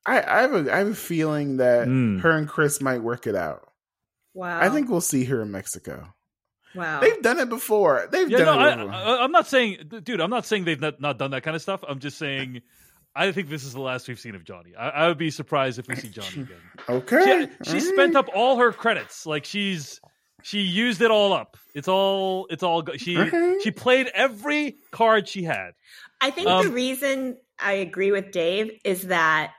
[0.07, 2.20] I, I have a I have a feeling that Mm.
[2.20, 3.69] her and Chris might work it out.
[4.35, 4.61] Wow.
[4.61, 6.14] I think we'll see her in Mexico.
[6.74, 7.01] wow.
[7.01, 8.09] They've done it before.
[8.11, 8.93] They've Yeah, done no, it I, before.
[8.95, 10.20] I, I'm not saying, dude.
[10.20, 11.83] I'm not saying they've not, not done that kind of stuff.
[11.89, 12.62] I'm just saying,
[13.14, 14.76] I think this is the last we've seen of Johnie.
[14.78, 16.61] I, I would be surprised if we see Johnie again.
[16.89, 17.49] okay.
[17.64, 19.26] She, she all spent up all her credits.
[19.26, 20.01] Like she's
[20.43, 21.57] she used it all up.
[21.74, 23.57] It's all it's all she Okay.
[23.64, 25.72] she played every card she had.
[26.20, 29.53] I think Um, the reason I agree with Dave is that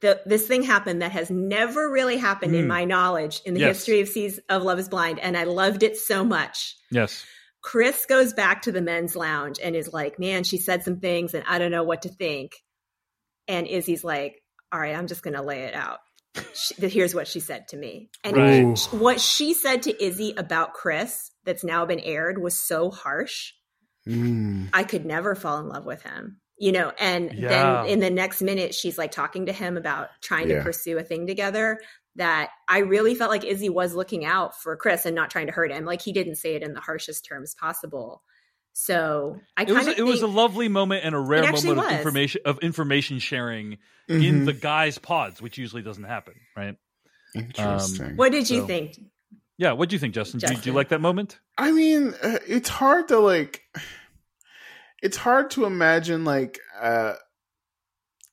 [0.00, 2.68] the, this thing happened that has never really happened in Mm.
[2.68, 3.78] my knowledge in the Yes.
[3.78, 6.76] history of Seas of Love is Blind, and I loved it so much.
[6.90, 7.24] Yes.
[7.62, 11.34] Chris goes back to the men's lounge and is like, "Man, she said some things,
[11.34, 12.52] and I don't know what to think."
[13.48, 14.40] And Izzy's like,
[14.70, 15.98] "All right, I'm just going to lay it out.
[16.54, 18.78] She, here's what she said to me." And Right.
[18.92, 23.52] what she said to Izzy about Chris, that's now been aired, was so harsh.
[24.06, 24.68] Mm.
[24.72, 26.40] I could never fall in love with him.
[26.60, 27.48] You know, and Yeah.
[27.82, 31.02] then in the next minute, she's like talking to him about trying to pursue a
[31.04, 31.80] thing together.
[32.16, 35.52] That I really felt like Izzy was looking out for Chris and not trying to
[35.52, 35.84] hurt him.
[35.84, 38.22] Like he didn't say it in the harshest terms possible.
[38.72, 41.74] So I It kind was of it was a lovely moment and a rare actually
[41.76, 43.78] moment of information of information sharing
[44.08, 44.24] Mhm.
[44.28, 46.76] in the guys' pods, which usually doesn't happen, right?
[47.34, 48.16] Interesting.
[48.16, 48.98] What did you So- think?
[49.56, 49.72] Yeah.
[49.72, 50.40] What do you think, Justin?
[50.40, 50.74] Did, you Justin.
[50.74, 51.38] like that moment?
[51.56, 53.62] I mean, uh, it's hard to like.
[55.02, 56.58] It's hard to imagine like.
[56.80, 57.14] uh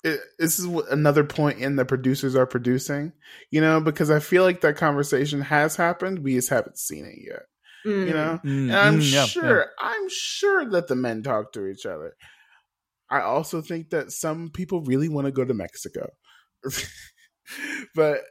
[0.03, 3.11] it, this is another point in the producers are producing,
[3.49, 6.19] you know, because I feel like that conversation has happened.
[6.19, 7.41] We just haven't seen it yet,
[7.85, 8.07] Mm.
[8.07, 8.39] you know.
[8.43, 9.65] Mm, And I'm mm, yeah, sure, yeah.
[9.79, 12.13] I'm sure that the men talk to each other.
[13.09, 16.09] I also think that some people really want to go to Mexico.
[17.95, 18.21] but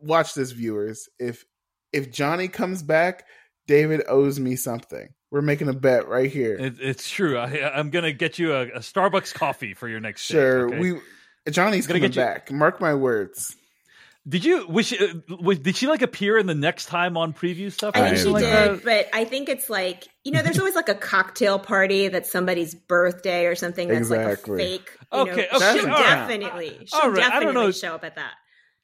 [0.00, 1.08] watch this, viewers.
[1.18, 1.44] If
[1.92, 3.24] if Johnie comes back,
[3.66, 5.08] David owes me something.
[5.36, 6.54] We're making a bet right here.
[6.58, 7.36] It, it's true.
[7.36, 10.22] I, I'm gonna get you a, a Starbucks coffee for your next.
[10.22, 10.78] stay, sure, okay?
[10.78, 10.92] we
[11.52, 12.50] Johnie's Gonna coming get you- back.
[12.50, 13.54] Mark my words.
[14.26, 14.66] Did you?
[14.66, 17.94] Was she, uh, was, did she like appear in the next time on preview stuff?
[17.94, 18.82] I think she like did, that?
[18.82, 22.74] but I think it's like you know, there's always like a cocktail party that's somebody's
[22.74, 24.56] birthday or something that's Exactly.
[24.56, 24.90] like a fake.
[25.12, 26.28] You Okay, know, okay, she'll all right.
[26.28, 27.70] definitely, she'll All right, I don't definitely know.
[27.72, 28.32] show up at that.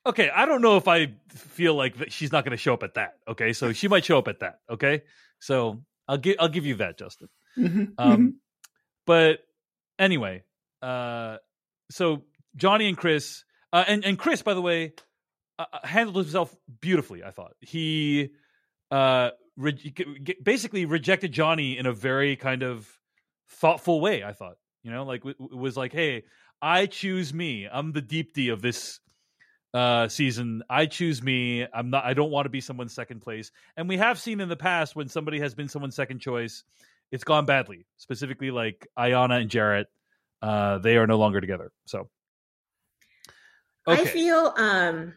[0.05, 2.95] Okay, I don't know if I feel like she's not going to show up at
[2.95, 3.15] that.
[3.27, 4.59] Okay, so she might show up at that.
[4.71, 5.03] Okay,
[5.41, 5.83] so
[6.13, 7.29] I'll give I'll give you that, Justin.
[7.57, 8.41] Mhm, Um,
[9.07, 9.39] but
[9.99, 10.45] anyway,
[10.83, 11.39] uh,
[11.91, 12.25] so
[12.57, 14.93] Johnie and Chris, uh, and and Chris, by the way,
[15.59, 17.25] uh, uh, handled himself beautifully.
[17.25, 18.29] I thought he
[18.91, 19.95] uh, re-
[20.43, 22.87] basically rejected Johnie in a very kind of
[23.49, 24.23] thoughtful way.
[24.23, 26.25] I thought, you know, like w- was like, hey,
[26.61, 27.67] I choose me.
[27.73, 29.01] I'm the deep D of this
[29.75, 33.51] uh season i choose me i'm not i don't want to be someone's second place
[33.77, 36.65] and we have seen in the past when somebody has been someone's second choice
[37.11, 39.87] it's gone badly specifically like iyanna and jarrette
[40.43, 42.09] uh they are no longer together so
[43.87, 45.15] I feel um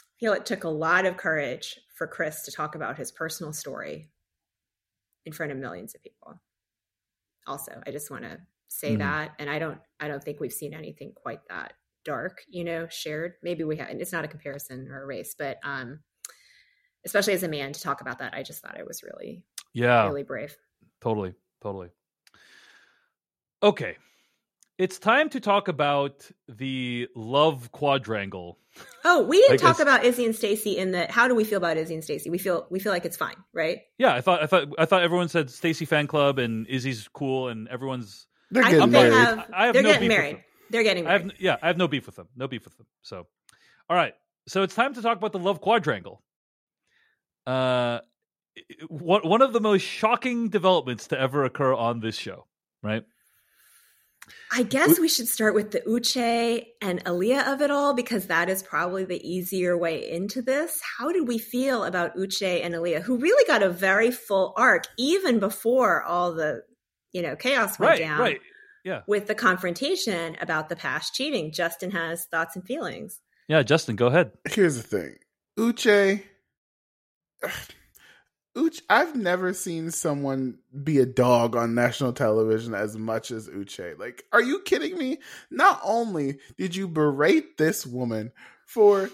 [0.00, 3.52] I feel it took a lot of courage for Chris to talk about his personal
[3.52, 4.10] story
[5.26, 6.40] in front of millions of people.
[7.46, 8.98] Also, I just want to say Mhm.
[8.98, 11.74] that and I don't I don't think we've seen anything quite that
[12.04, 13.34] dark, you know, shared.
[13.42, 16.00] Maybe we have and it's not a comparison or a race, but um
[17.04, 19.42] especially as a man to talk about that, I just thought it was really
[19.74, 20.56] yeah really brave.
[21.00, 21.88] totally totally
[23.62, 23.96] okay
[24.78, 28.58] it's time to talk about the love quadrangle
[29.04, 31.76] Oh, we didn't talk about Izzy and Stacy in the how do we feel about
[31.76, 32.30] Izzy and Stacy?
[32.30, 33.80] We feel we feel like it's fine, right?
[33.98, 37.48] yeah i thought i thought i thought everyone said stacy fan club and izzy's cool
[37.48, 39.14] and everyone's They're I getting think they married.
[39.38, 40.44] have I have they're no getting beef with married.
[40.72, 42.28] They're getting I have yeah, I have no beef with them.
[42.34, 42.86] No beef with them.
[43.02, 43.26] So,
[43.88, 44.14] all right.
[44.48, 46.22] So it's time to talk about the love quadrangle.
[47.46, 48.00] Uh,
[48.88, 52.46] one one of the most shocking developments to ever occur on this show,
[52.82, 53.04] right?
[54.52, 58.48] I guess we should start with the Uche and Aaliyah of it all because that
[58.48, 60.80] is probably the easier way into this.
[60.98, 64.84] How did we feel about Uche and Aaliyah, who really got a very full arc
[64.96, 66.62] even before all the
[67.12, 68.20] you know chaos went Right, down?
[68.20, 68.40] right.
[68.84, 69.02] Yeah.
[69.06, 71.52] with the confrontation about the past cheating.
[71.52, 73.20] Justin has thoughts and feelings.
[73.48, 74.32] Yeah, Justin, go ahead.
[74.48, 75.16] Here's the thing.
[75.58, 76.22] Uche
[78.56, 83.98] Uche I've never seen someone be a dog on national television as much as Uche.
[83.98, 85.18] Like, are you kidding me?
[85.50, 88.32] Not only did you berate this woman
[88.66, 89.10] for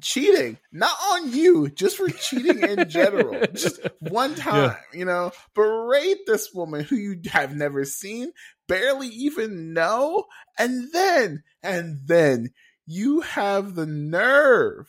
[0.00, 6.26] cheating, not on you, just for cheating in general, just one time, you know, berate
[6.26, 8.32] this woman who you have never seen,
[8.68, 10.24] barely even know,
[10.58, 12.50] and then, and then
[12.86, 14.88] you have the nerve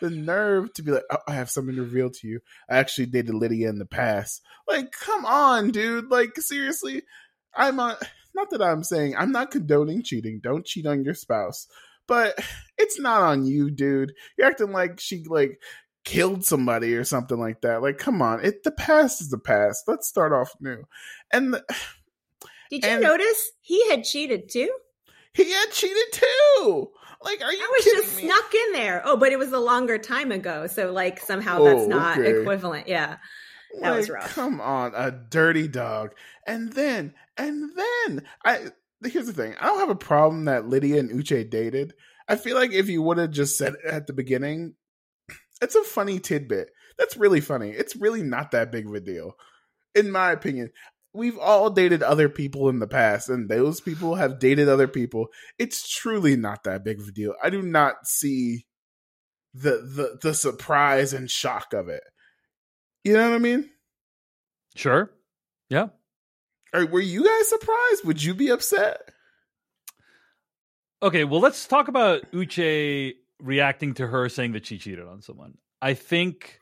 [0.00, 2.40] the nerve to be like, oh, I have something to reveal to you.
[2.68, 4.42] I actually dated Lydia in the past.
[4.66, 6.10] Like, come on, dude.
[6.10, 7.02] Like, seriously,
[7.54, 7.96] I'm on.
[8.34, 10.40] Not that I'm saying I'm not condoning cheating.
[10.42, 11.66] Don't cheat on your spouse,
[12.08, 12.34] but
[12.78, 14.12] it's not on you, dude.
[14.36, 15.60] You're acting like she like
[16.04, 17.82] killed somebody or something like that.
[17.82, 18.44] Like, come on.
[18.44, 19.84] It the past is the past.
[19.86, 20.82] Let's start off new.
[21.32, 21.64] And the,
[22.70, 24.70] Did you And- notice he had cheated too?
[25.34, 26.90] he had cheated too.
[27.22, 28.24] Like, are you I was just me?
[28.24, 29.02] snuck in there.
[29.04, 32.40] Oh, but it was a longer time ago, so like somehow that's Oh, not okay.
[32.40, 32.88] equivalent.
[32.88, 33.16] Yeah.
[33.80, 34.34] That was Like, rough.
[34.34, 36.14] Come on, a dirty dog.
[36.46, 38.68] And then, and then, I
[39.04, 39.54] here's the thing.
[39.60, 41.94] I don't have a problem that Lydia and Uche dated.
[42.28, 44.74] I feel like if you would have just said it at the beginning,
[45.62, 46.70] it's a funny tidbit.
[46.98, 47.70] That's really funny.
[47.70, 49.34] It's really not that big of a deal,
[49.94, 50.70] in my opinion.
[51.14, 55.28] We've all dated other people in the past, and those people have dated other people.
[55.58, 57.34] It's truly not that big of a deal.
[57.42, 58.66] I do not see
[59.54, 62.02] the the the surprise and shock of it.
[63.04, 63.70] You know what I mean?
[64.76, 65.10] Sure.
[65.70, 65.88] Yeah.
[66.74, 68.04] Or were you guys surprised?
[68.04, 69.10] Would you be upset?
[71.02, 75.54] Okay, well, let's talk about Uche reacting to her saying that she cheated on someone.
[75.80, 76.58] I think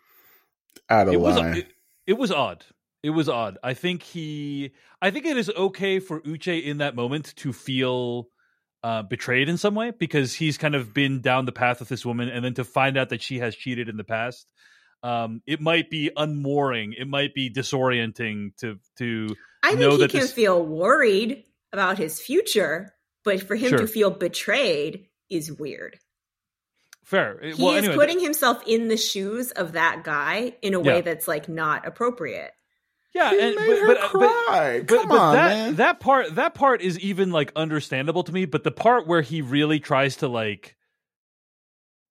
[0.90, 1.56] Out of it was line.
[1.56, 1.68] it,
[2.06, 2.64] it was odd.
[3.02, 3.58] It was odd.
[3.62, 4.72] I think he.
[5.00, 8.28] I think it is okay for Uche in that moment to feel
[8.82, 12.04] uh, betrayed in some way because he's kind of been down the path with this
[12.04, 14.46] woman, and then to find out that she has cheated in the past.
[15.02, 16.94] Um, it might be unmooring.
[16.98, 19.28] It might be disorienting to to
[19.62, 22.94] I think he that can this- feel worried about his future,
[23.24, 23.78] but for him Sure.
[23.78, 25.98] to feel betrayed is weird.
[27.04, 27.38] fair.
[27.40, 30.96] He well, is anyway, putting himself in the shoes of that guy in a way
[30.96, 31.00] Yeah.
[31.02, 32.52] that's like not appropriate.
[33.14, 34.08] yeah, He and, made but, her but, uh, but-
[34.46, 34.78] cry.
[34.80, 35.76] but, Come but on, that man.
[35.76, 39.40] that part that part is even like understandable to me but the part where he
[39.40, 40.76] really tries to like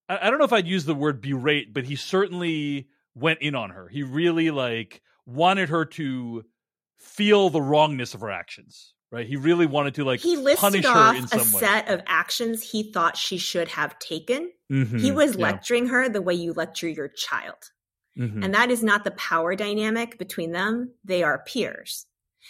[0.09, 3.55] I, I don't know if i'd use the word berate but he certainly went in
[3.55, 6.43] on her he really like wanted her to
[6.97, 10.85] feel the wrongness of her actions right he really wanted to like he listed punish
[10.85, 13.97] off her in a some way A set of actions he thought she should have
[13.99, 14.51] taken.
[14.71, 17.71] Mhm, He was yeah, lecturing her the way you lecture your child.
[18.17, 20.93] mhm, And that is not the power dynamic between them.
[21.03, 22.05] They are peers.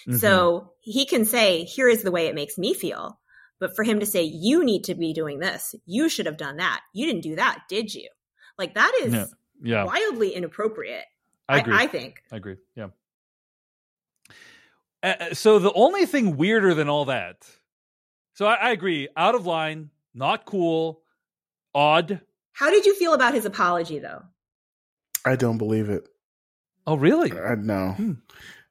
[0.08, 0.20] mhm.
[0.20, 3.20] So he can say, here is the way it makes me feel.
[3.60, 6.58] But for him to say, you need to be doing this, you should have done
[6.58, 6.82] that.
[6.94, 8.10] You didn't do that, did you?
[8.58, 9.26] Like that is yeah
[9.62, 11.06] yeah wildly inappropriate.
[11.48, 12.22] i agree I, think.
[12.32, 12.58] I agree.
[12.76, 12.88] Yeah.
[15.04, 17.48] Uh, so the only thing weirder than all that,
[18.34, 19.08] so I, I agree.
[19.16, 21.02] Out of line, not cool,
[21.74, 22.22] odd.
[22.54, 24.24] How did you feel about his apology though?
[25.26, 26.08] I don't believe it.
[26.88, 27.32] Oh, really?
[27.32, 28.14] I no, Hmm.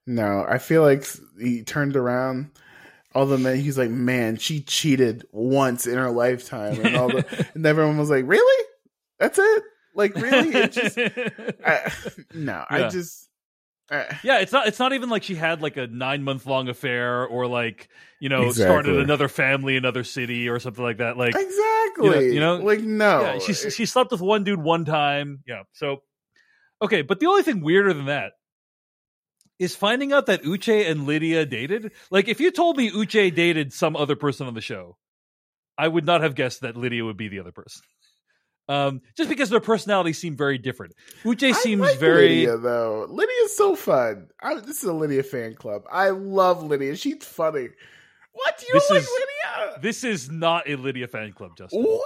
[0.07, 0.45] no.
[0.49, 1.07] I feel like
[1.41, 2.51] he turned around.
[3.15, 7.49] All the men, he's like, man, she cheated once in her lifetime, and all the,
[7.55, 8.67] and everyone was like, really?
[9.19, 9.62] That's it?
[9.95, 10.51] Like, really?
[10.51, 10.99] It just,
[11.65, 11.93] I,
[12.35, 13.29] no, I just,
[13.91, 14.67] I, yeah, it's not.
[14.67, 17.89] It's not even like she had like a nine month long affair, or like
[18.19, 21.17] you know started another family, another city, or something like that.
[21.17, 22.33] Like exactly.
[22.33, 25.43] you know, like no, yeah, she she slept with one dude one time.
[25.47, 25.65] Yeah.
[25.73, 26.03] So
[26.81, 28.33] okay, but the only thing weirder than that
[29.59, 31.93] is finding out that Uche and Lydia dated.
[32.11, 34.97] Like, if you told me Uche dated some other person on the show,
[35.79, 37.83] I would not have guessed that Lydia would be the other person.
[38.67, 40.95] Um, just because their personalities seem very different.
[41.23, 43.07] Uche seems like very Lydia though.
[43.11, 44.29] Lydia's so fun.
[44.43, 45.83] I, this is a Lydia fan club.
[45.93, 46.97] I love Lydia.
[46.97, 47.69] She's funny.
[48.33, 49.79] What do you This like is- Lydia?
[49.83, 51.83] This is not a Lydia fan club, Justin.
[51.83, 52.05] What?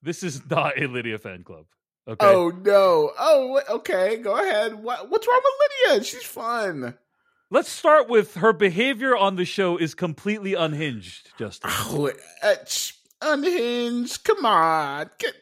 [0.00, 1.64] This is not a Lydia fan club.
[2.08, 2.26] Okay.
[2.26, 3.12] Oh no.
[3.18, 4.16] Oh okay.
[4.16, 4.82] Go ahead.
[4.82, 6.04] What, what's wrong with Lydia?
[6.04, 6.94] She's fun.
[7.50, 11.70] Let's start with her behavior on the show is completely unhinged, Justin.
[11.72, 12.10] Oh,
[12.42, 12.54] uh,
[13.22, 14.22] unhinged.
[14.24, 15.10] Come on.
[15.18, 15.34] Get,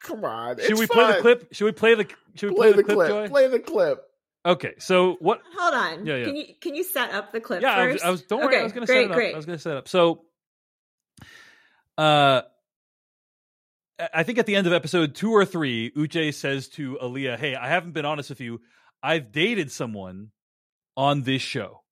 [0.00, 0.56] come on.
[0.58, 1.48] Should It's we play the clip?
[1.52, 3.08] Should we play the should we Play, play, the, clip, clip.
[3.08, 3.28] Joy?
[3.28, 4.04] Play the clip.
[4.46, 6.06] Okay, so what Hold on.
[6.06, 6.24] Yeah, yeah.
[6.24, 8.02] Can you can you set up the clip Yeah, I was.
[8.02, 9.16] I was don't worry, I was gonna set it up.
[9.16, 9.34] Great.
[9.34, 9.88] I was gonna set it up.
[9.88, 10.24] So
[11.98, 12.42] uh
[13.98, 17.54] I- think at the end of episode two or three, Uche says to Aaliyah, Hey,
[17.54, 18.60] I haven't been honest with you.
[19.02, 20.30] I've dated someone
[20.96, 21.82] on this show.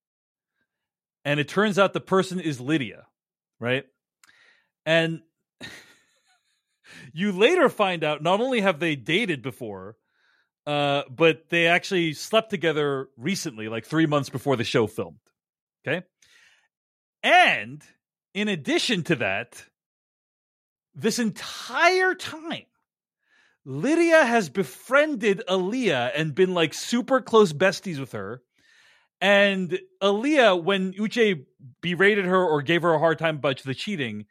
[1.25, 3.05] And it turns out the person is Lydia.
[3.59, 3.85] right?
[4.85, 5.21] And
[7.13, 9.97] you later find out not only have they dated before,
[10.65, 15.19] uh, but they actually slept together recently, like three months before the show filmed.
[15.85, 16.05] Okay.
[17.23, 17.81] And
[18.33, 19.63] in addition to that,
[20.97, 22.65] this entire time,
[23.63, 28.41] Lydia has befriended Aaliyah and been like super close besties with her.
[29.21, 31.45] And Aaliyah, when Uche
[31.81, 34.25] berated her or gave her a hard time about the cheating,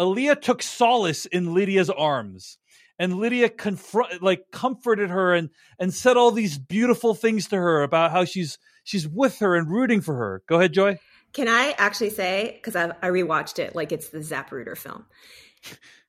[0.00, 2.58] Aaliyah took solace in Lydia's arms.
[2.98, 7.82] And Lydia confront like comforted her and and said all these beautiful things to her
[7.82, 10.42] about how she's she's with her and rooting for her.
[10.48, 10.98] Go ahead, Joy.
[11.34, 15.04] Can I actually say because I, I rewatched it like it's the Zapruder film?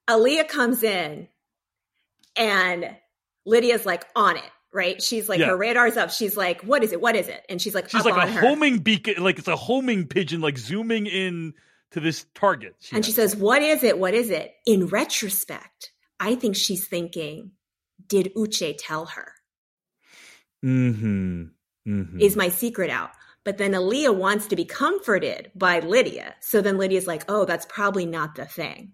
[0.09, 1.27] Aaliyah comes in
[2.35, 2.95] and
[3.45, 5.01] Lydia's like on it, right?
[5.01, 5.47] She's like Yeah.
[5.47, 6.11] her radar's up.
[6.11, 7.01] She's like, "What is it?
[7.01, 8.39] What is it?" And she's like, She's like a her.
[8.41, 11.53] homing beacon, like it's a homing pigeon, like zooming in
[11.91, 12.75] to this target.
[12.91, 13.97] and she says, "What is it?
[13.97, 17.51] What is it?" In retrospect, I think she's thinking,
[18.07, 19.33] "Did Uche tell her?
[20.65, 21.43] Mm-hmm.
[21.87, 22.19] mm-hmm.
[22.19, 23.11] Is my secret out?"
[23.43, 26.35] But then Aaliyah wants to be comforted by Lydia.
[26.41, 28.93] So then Lydia's like, "Oh, that's probably not the thing."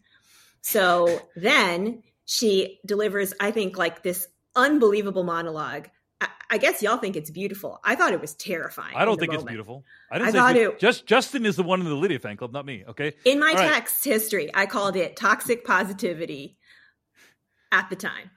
[0.63, 5.89] So then she delivers, I think, like this unbelievable monologue.
[6.21, 7.81] I, I guess y'all think it's beautiful.
[7.83, 8.95] I thought it was terrifying.
[8.95, 9.83] I don't think it's beautiful.
[10.09, 12.37] I didn't I say thought it- just Justin is the one in the Lydia fan
[12.37, 12.85] club, not me.
[12.87, 13.13] Okay.
[13.25, 13.73] In my All right.
[13.73, 16.57] text history, I called it toxic positivity
[17.73, 18.31] at the time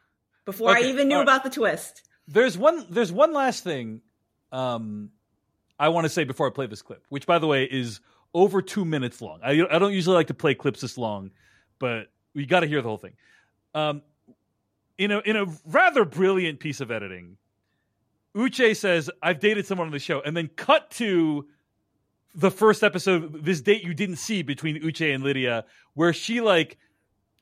[0.45, 1.29] before I even knew all right.
[1.29, 2.03] about the twist.
[2.27, 2.87] There's one.
[2.91, 4.01] There's one last thing.
[4.51, 5.11] Um,
[5.79, 8.01] I want to say before I play this clip, which by the way is
[8.35, 9.39] over two minutes long.
[9.45, 11.31] I I don't usually like to play clips this long,
[11.79, 13.14] but we got to hear the whole thing.
[13.74, 14.03] Um,
[14.99, 17.39] in a in a rather brilliant piece of editing,
[18.37, 21.47] Uche says, "I've dated someone on the show," and then cut to
[22.34, 25.64] the first episode, this date you didn't see between Uche and Lydia,
[25.95, 26.76] where she like,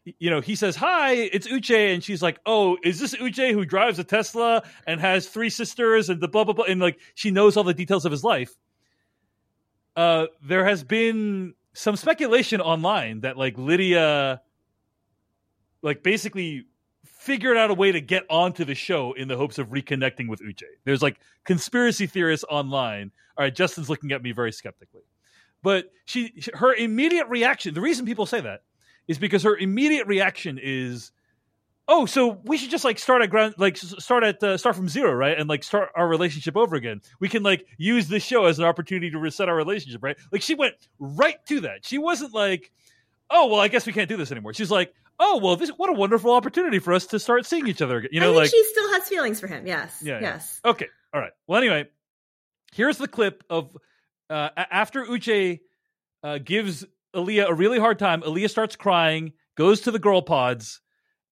[0.05, 3.64] you know, he says, "Hi, it's Uche," and she's like, "Oh, is this Uche who
[3.64, 7.30] drives a Tesla and has three sisters and the blah blah blah?" And like, she
[7.30, 8.55] knows all the details of his life.
[9.97, 14.40] Uh, there has been some speculation online that like Lydia,
[15.85, 16.64] like basically
[17.05, 20.41] figured out a way to get onto the show in the hopes of reconnecting with
[20.41, 20.62] Uche.
[20.85, 23.12] There's like conspiracy theorists online.
[23.37, 25.03] All right, Justin's looking at me very skeptically.
[25.62, 28.62] But she her immediate reaction, the reason people say that
[29.07, 31.12] is because her immediate reaction is
[31.87, 34.89] oh, so we should just like start at ground, like start at uh, start from
[34.89, 35.39] zero, right?
[35.39, 37.03] And like start our relationship over again.
[37.20, 40.16] We can like use this show as an opportunity to reset our relationship, right?
[40.32, 41.85] Like she went right to that.
[41.85, 42.72] She wasn't like,
[43.30, 44.55] oh, well, I guess we can't do this anymore.
[44.55, 47.82] She's like, oh, well, this what a wonderful opportunity for us to start seeing each
[47.82, 48.10] other again.
[48.12, 49.66] You know, I think like she still has feelings for him.
[49.66, 50.00] Yes.
[50.02, 50.20] Yeah, yeah.
[50.20, 50.60] Yes.
[50.64, 50.88] Okay.
[51.12, 51.32] All right.
[51.46, 51.88] Well, anyway,
[52.72, 53.76] here's the clip of
[54.30, 55.60] uh, after Uche
[56.22, 56.84] uh, gives
[57.14, 58.22] Aaliyah a really hard time.
[58.22, 60.80] Aaliyah starts crying, goes to the girl pods,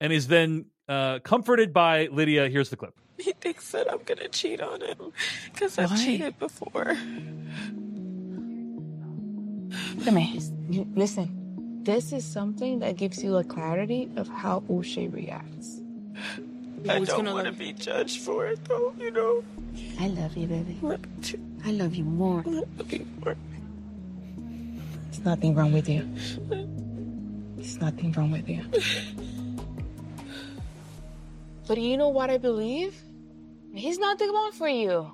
[0.00, 2.48] and is then uh, comforted by Lydia.
[2.48, 2.94] Here's the clip.
[3.18, 5.12] He thinks that I'm gonna cheat on him
[5.52, 6.96] because I've cheated before.
[9.96, 10.40] Look at me.
[10.94, 11.41] Listen,
[11.84, 15.80] this is something that gives you a clarity of how Uche reacts.
[16.88, 18.92] I always don't want to be judged for it, though.
[18.98, 19.44] You know.
[20.00, 20.78] I love you, baby.
[20.82, 21.40] Love you too.
[21.64, 22.42] I love you more.
[22.44, 23.36] Love you more.
[25.06, 26.08] There's nothing wrong with you.
[27.56, 28.64] There's nothing wrong with you.
[31.68, 33.00] But you know what I believe?
[33.72, 35.12] He's not the one for you.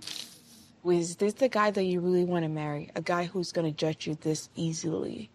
[0.84, 2.90] Is this the guy that you really want to marry?
[2.96, 5.30] A guy who's going to judge you this easily?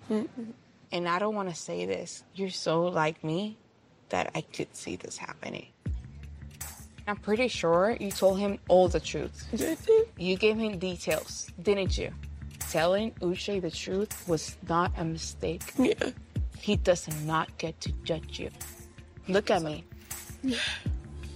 [0.94, 2.24] And I don't want to say this.
[2.36, 3.58] You're so like me
[4.10, 5.68] that I could see this happening.
[7.08, 9.36] I'm pretty sure you told him all the truth.
[10.18, 12.12] You gave him details, didn't you?
[12.70, 15.74] Telling Uche the truth was not a mistake.
[15.78, 16.12] Yeah.
[16.60, 18.52] He does not get to judge you.
[19.28, 19.84] Look at me.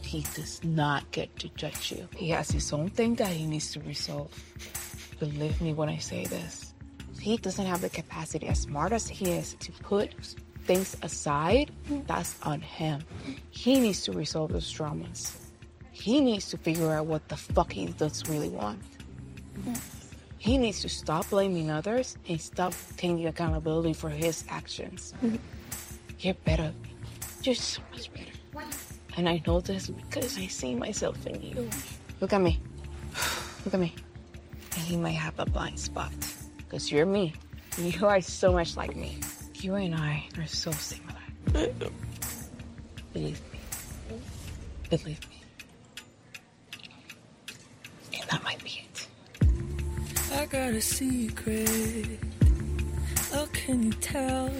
[0.03, 2.07] He does not get to judge you.
[2.15, 4.31] He has his own thing that he needs to resolve.
[5.19, 6.66] Believe me when I say this.
[7.19, 10.13] He doesn't have the capacity, as smart as he is, to put
[10.65, 11.71] things aside.
[12.07, 13.01] That's on him.
[13.49, 15.35] He needs to resolve those traumas.
[15.91, 18.79] He needs to figure out what the fuck he does really want.
[20.37, 25.13] He needs to stop blaming others and stop taking accountability for his actions.
[26.19, 26.71] You're better.
[27.43, 28.31] You're so much better.
[29.17, 31.69] And I know this because I see myself in you.
[32.21, 32.59] Look at me.
[33.65, 33.95] Look at me.
[34.75, 36.13] And he might have a blind spot.
[36.67, 37.33] Because you're me.
[37.77, 39.19] You are so much like me.
[39.55, 41.13] You and I are so similar.
[43.13, 43.59] Believe me.
[44.89, 45.43] Believe me.
[48.19, 49.07] And that might be it.
[50.33, 52.19] I got a secret.
[53.33, 54.51] Oh, can you tell?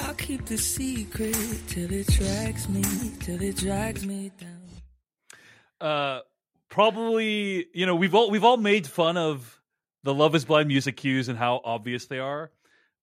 [0.00, 1.36] I'll keep the secret
[1.68, 2.82] till it drags me,
[3.20, 4.50] till it drags me down.
[5.80, 6.20] uh
[6.68, 9.53] probably you know we've all we've all made fun of
[10.04, 12.52] the love is blind music cues and how obvious they are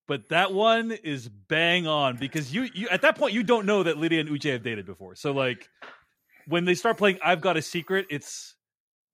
[0.08, 3.82] but that one is bang on because you, you at that point you don't know
[3.82, 5.68] that lydia and uche have dated before so like
[6.46, 8.54] when they start playing i've got a secret it's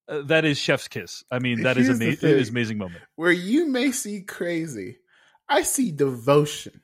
[0.08, 2.78] uh, that is chef's kiss i mean that is Here's the ama- it is amazing
[2.78, 4.98] moment Where you may see crazy,
[5.48, 6.82] I see devotion.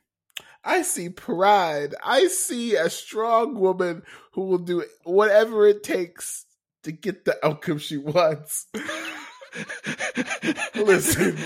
[0.65, 1.95] I see pride.
[2.03, 4.03] I see a strong woman
[4.33, 6.47] who will do whatever it takes
[6.83, 8.67] to get the outcome she wants.
[10.75, 11.37] Listen,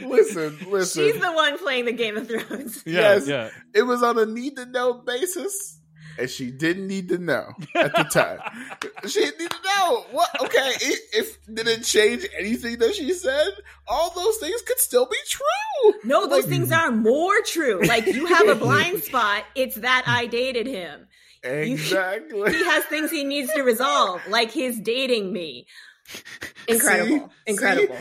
[0.00, 1.04] listen, listen.
[1.04, 2.82] She's the one playing the Game of Thrones.
[2.86, 3.50] yes, yeah.
[3.74, 5.80] it was on a need to know basis,
[6.18, 8.38] and she didn't need to know at the time.
[9.06, 10.04] she didn't need to know.
[10.12, 10.28] What?
[10.40, 13.48] Okay, it, if did it change anything that she said?
[13.88, 15.94] All those things could still be true.
[16.04, 17.80] No, those Like- things are more true.
[17.86, 19.44] Like you have a blind spot.
[19.54, 21.06] It's that I dated him.
[21.42, 22.52] Exactly.
[22.52, 25.66] He has things he needs to resolve, like his dating me.
[26.68, 27.28] Incredible.
[27.28, 27.52] See?
[27.52, 27.98] Incredible.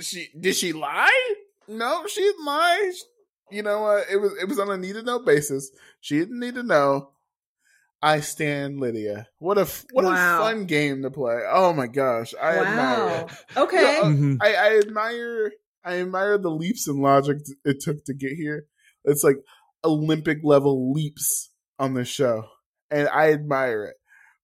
[0.00, 1.34] She did she lie?
[1.68, 2.92] No, she didn't lie.
[3.50, 4.04] You know what?
[4.10, 5.70] It was it was on a need to know basis.
[6.00, 7.10] She didn't need to know.
[8.00, 9.26] I stand Lydia.
[9.38, 10.36] What a what Wow.
[10.36, 11.40] a fun game to play.
[11.50, 13.56] Oh my gosh, I admire it.
[13.56, 13.76] Okay.
[13.76, 14.36] No, uh, Mhm.
[14.40, 15.52] I, I admire
[15.84, 18.66] I admire the leaps in logic it took to get here.
[19.04, 19.38] It's like
[19.84, 22.44] Olympic level leaps on the show,
[22.90, 23.96] and I admire it.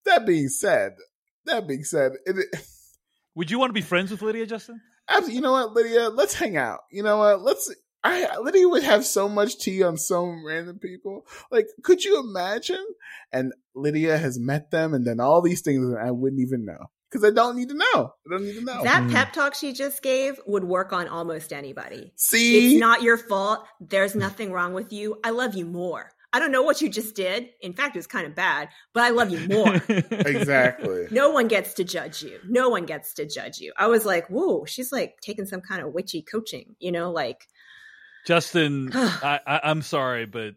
[0.04, 0.94] That being said,
[1.44, 2.36] that being said, it,
[3.34, 6.08] would you want to be friends with lydia justin Abs- you know what, Lydia?
[6.08, 6.80] Let's hang out.
[6.90, 7.42] You know what?
[7.42, 7.72] Let's.
[8.02, 11.26] I Lydia would have so much tea on so random people.
[11.50, 12.84] Like, could you imagine?
[13.32, 16.90] And Lydia has met them, and then all these things, and I wouldn't even know
[17.10, 17.84] because I don't need to know.
[18.26, 18.82] I don't need to know.
[18.82, 19.10] That hmm.
[19.10, 22.12] pep talk she just gave would work on almost anybody.
[22.16, 23.64] See, It's not your fault.
[23.80, 25.18] There's nothing wrong with you.
[25.24, 26.10] I love you more.
[26.34, 27.48] I don't know what you just did.
[27.60, 29.74] In fact, it was kind of bad, but I love you more.
[30.10, 31.06] exactly.
[31.12, 32.40] no one gets to judge you.
[32.48, 33.72] No one gets to judge you.
[33.78, 37.46] I was like, whoa, she's like taking some kind of witchy coaching, you know, like
[38.26, 40.54] justin I, I i'm sorry but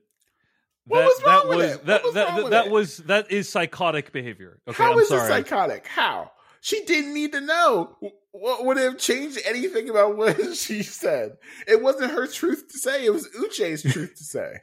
[0.86, 1.78] What that, was wrong that with was it?
[1.78, 4.98] What that was that, wrong with that was that is psychotic behavior okay How i'm
[5.00, 5.86] is it sorry psychotic?
[5.86, 6.32] How?
[6.62, 7.96] She didn't need to know.
[8.32, 11.38] What would have changed anything about what she said?
[11.68, 13.06] It wasn't her truth to say.
[13.06, 14.54] It was Uche's truth to say.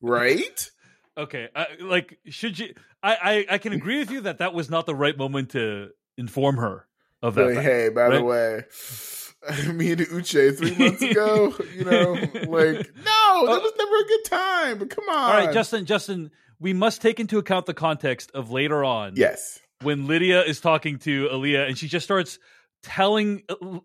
[0.00, 0.70] Right?
[1.18, 2.74] Okay, I, like should you?
[3.02, 5.90] I, I I can agree with you that that was not the right moment to
[6.18, 6.86] inform her
[7.22, 7.46] of that.
[7.46, 8.24] Like, fact, hey, by the right?
[8.24, 12.12] way, me and Uche three months ago, you know,
[12.48, 14.78] like, no, oh, that was never a good time.
[14.78, 15.30] But come on.
[15.30, 15.86] All right, Justin.
[15.86, 16.30] Justin,
[16.60, 19.14] we must take into account the context of later on.
[19.16, 19.58] Yes.
[19.82, 22.38] when Lydia is talking to Aaliyah and she just starts
[22.86, 23.80] telling A-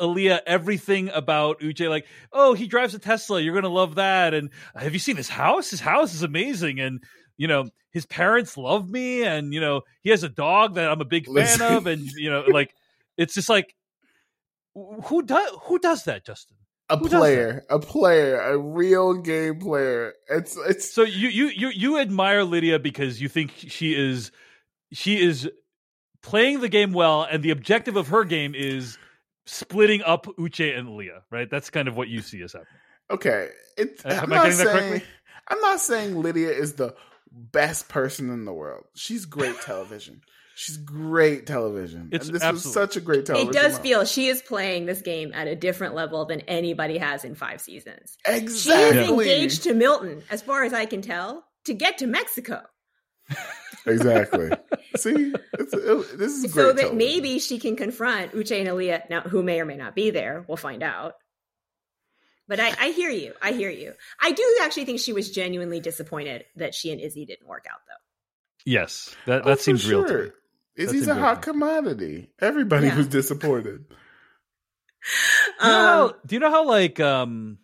[0.00, 4.50] Aaliyah everything about Uche, like, oh, he drives a Tesla, you're gonna love that, and
[4.74, 5.70] have you seen his house?
[5.70, 7.04] His house is amazing, and
[7.36, 11.00] you know his parents love me, and you know he has a dog that I'm
[11.00, 12.74] a big fan of, and you know, like,
[13.16, 13.74] it's just like,
[14.74, 16.56] who does who does that, Justin?
[16.88, 20.14] A Who player, a player, a real game player.
[20.30, 24.30] It's it's So you you you you admire Lydia because you think she is
[24.92, 25.50] she is
[26.26, 28.98] playing the game well, and the objective of her game is
[29.46, 31.48] splitting up Uche and Leah, right?
[31.48, 32.68] That's kind of what you see as happening.
[33.10, 33.48] okay.
[33.78, 35.02] It's Uh, am I'm I not that saying correctly?
[35.48, 36.94] I'm not saying Lydia is the
[37.30, 38.84] best person in the world.
[38.94, 40.22] She's great television.
[40.56, 42.08] She's great television.
[42.12, 43.50] It's and this absolutely- was such a great television.
[43.50, 43.82] it does role.
[43.82, 47.60] feel she is playing this game at a different level than anybody has in five
[47.60, 48.16] seasons.
[48.26, 52.06] She is exactly engaged to Milton, as far as I can tell, to get to
[52.06, 52.62] Mexico.
[53.86, 54.50] Exactly.
[54.96, 56.62] See, it's, it, this is great.
[56.64, 56.96] so that television.
[56.98, 60.44] maybe she can confront Uche and Aaliyah, now who may or may not be there.
[60.48, 61.14] We'll find out.
[62.48, 63.32] But I, I hear you.
[63.42, 63.92] I hear you.
[64.20, 67.80] I do actually think she was genuinely disappointed that she and Izzy didn't work out,
[67.88, 67.94] though.
[68.64, 70.24] Yes, that Oh, that for seems real to sure.
[70.24, 70.30] me.
[70.76, 72.30] Izzy's a hot to commodity.
[72.40, 72.96] Everybody Yeah.
[72.96, 73.86] was disappointed.
[73.88, 77.58] Do you, know how, Um, do you know how like um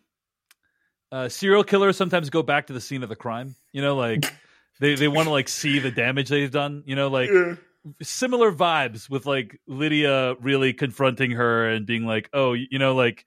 [1.11, 3.55] uh serial killers sometimes go back to the scene of the crime?
[3.73, 4.33] You know, like
[4.81, 6.83] they they want to like see the damage they've done.
[6.87, 7.55] You know, like Yeah.
[8.03, 13.25] similar vibes with like Lydia really confronting her and being like, "Oh, you know, like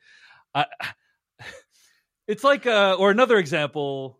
[0.53, 0.65] I."
[2.27, 4.19] It's like, uh, or another example.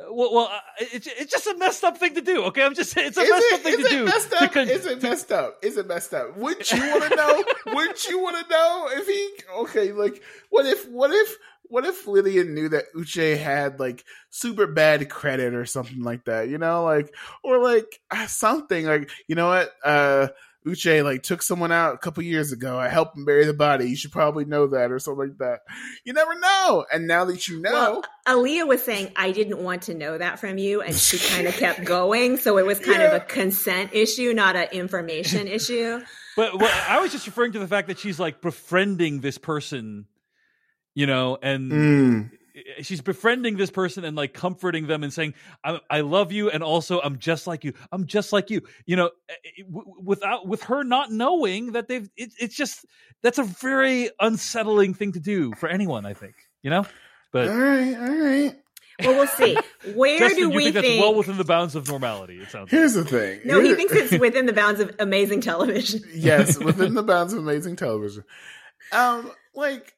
[0.00, 2.42] Well, well, uh, it's it's just a messed up thing to do.
[2.46, 4.04] Okay, I'm just saying it's a Is messed it, up thing is to it do.
[4.04, 4.52] messed up?
[4.52, 5.58] con- is it messed up?
[5.62, 6.36] Is it messed up?
[6.36, 7.44] Wouldn't you want to know?
[7.72, 9.30] Wouldn't you want to know if he?
[9.60, 10.20] Okay, like
[10.50, 10.88] what if?
[10.88, 11.36] What if?
[11.64, 16.48] What if Lydia knew that Uche had like super bad credit or something like that?
[16.48, 19.70] You know, like or like uh, something like you know what?
[19.84, 20.28] Uh
[20.66, 22.78] Uche like took someone out a couple years ago.
[22.78, 23.88] I helped him bury the body.
[23.90, 25.60] You should probably know that or something like that.
[26.04, 26.86] You never know.
[26.90, 30.38] And now that you know, Well, Aaliyah was saying, I didn't want to know that
[30.38, 30.80] from you.
[30.80, 32.38] And she kind of kept going.
[32.38, 36.00] So it was kind of a consent issue, not an information issue.
[36.34, 40.06] But what, I was just referring to the fact that she's like befriending this person,
[40.94, 42.30] you know, and Mm.
[42.82, 45.34] she's befriending this person and like comforting them and saying,
[45.64, 47.72] I, "I love you," and also I'm just like you.
[47.90, 48.62] I'm just like you.
[48.86, 52.08] You know, eh, w- without with her not knowing that they've.
[52.16, 52.84] It, it's just
[53.22, 56.06] that's a very unsettling thing to do for anyone.
[56.06, 56.86] I think you know,
[57.32, 58.54] but all right, all right.
[59.00, 59.56] Well, we'll see.
[59.96, 62.38] Where Justin, do you we think that's well within the bounds of normality.
[62.40, 62.70] It sounds.
[62.70, 63.40] Here's the thing.
[63.44, 66.02] no, he thinks it's within the bounds of amazing television.
[66.14, 68.22] yes, within the bounds of amazing television.
[68.92, 69.92] Um, like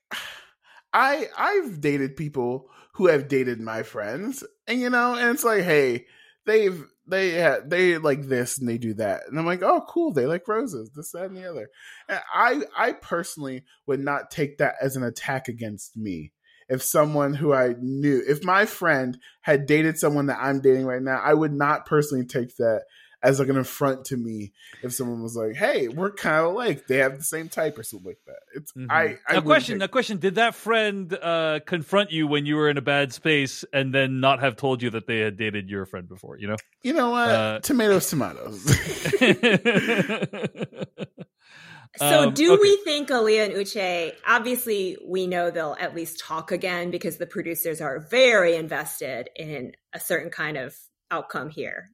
[0.92, 5.64] I I've dated people who have dated my friends, and you know, and it's like,
[5.64, 6.06] hey,
[6.46, 10.12] they've they ha they like this and they do that, and I'm like, oh, cool,
[10.12, 11.68] they like roses, this, that, and the other.
[12.08, 16.32] And I I personally would not take that as an attack against me.
[16.68, 21.02] If someone who I knew, if my friend had dated someone that I'm dating right
[21.02, 22.82] now, I would not personally take that
[23.22, 24.52] as like an affront to me
[24.82, 27.82] if someone was like, "Hey, we're kind of like they have the same type" or
[27.82, 28.38] something like that.
[28.54, 28.86] It's Mhm.
[28.90, 29.02] I.
[29.02, 29.78] I a wouldn't question.
[29.80, 30.18] take- A question.
[30.18, 34.20] Did that friend uh, confront you when you were in a bad space and then
[34.20, 36.38] not have told you that they had dated your friend before?
[36.38, 36.56] You know.
[36.82, 37.28] you know what?
[37.30, 38.64] uh, tomatoes, tomatoes.
[41.98, 42.60] So, Um, do okay.
[42.60, 44.12] we think Aaliyah and Uche?
[44.26, 49.72] Obviously, we know they'll at least talk again because the producers are very invested in
[49.94, 50.76] a certain kind of
[51.10, 51.88] outcome here.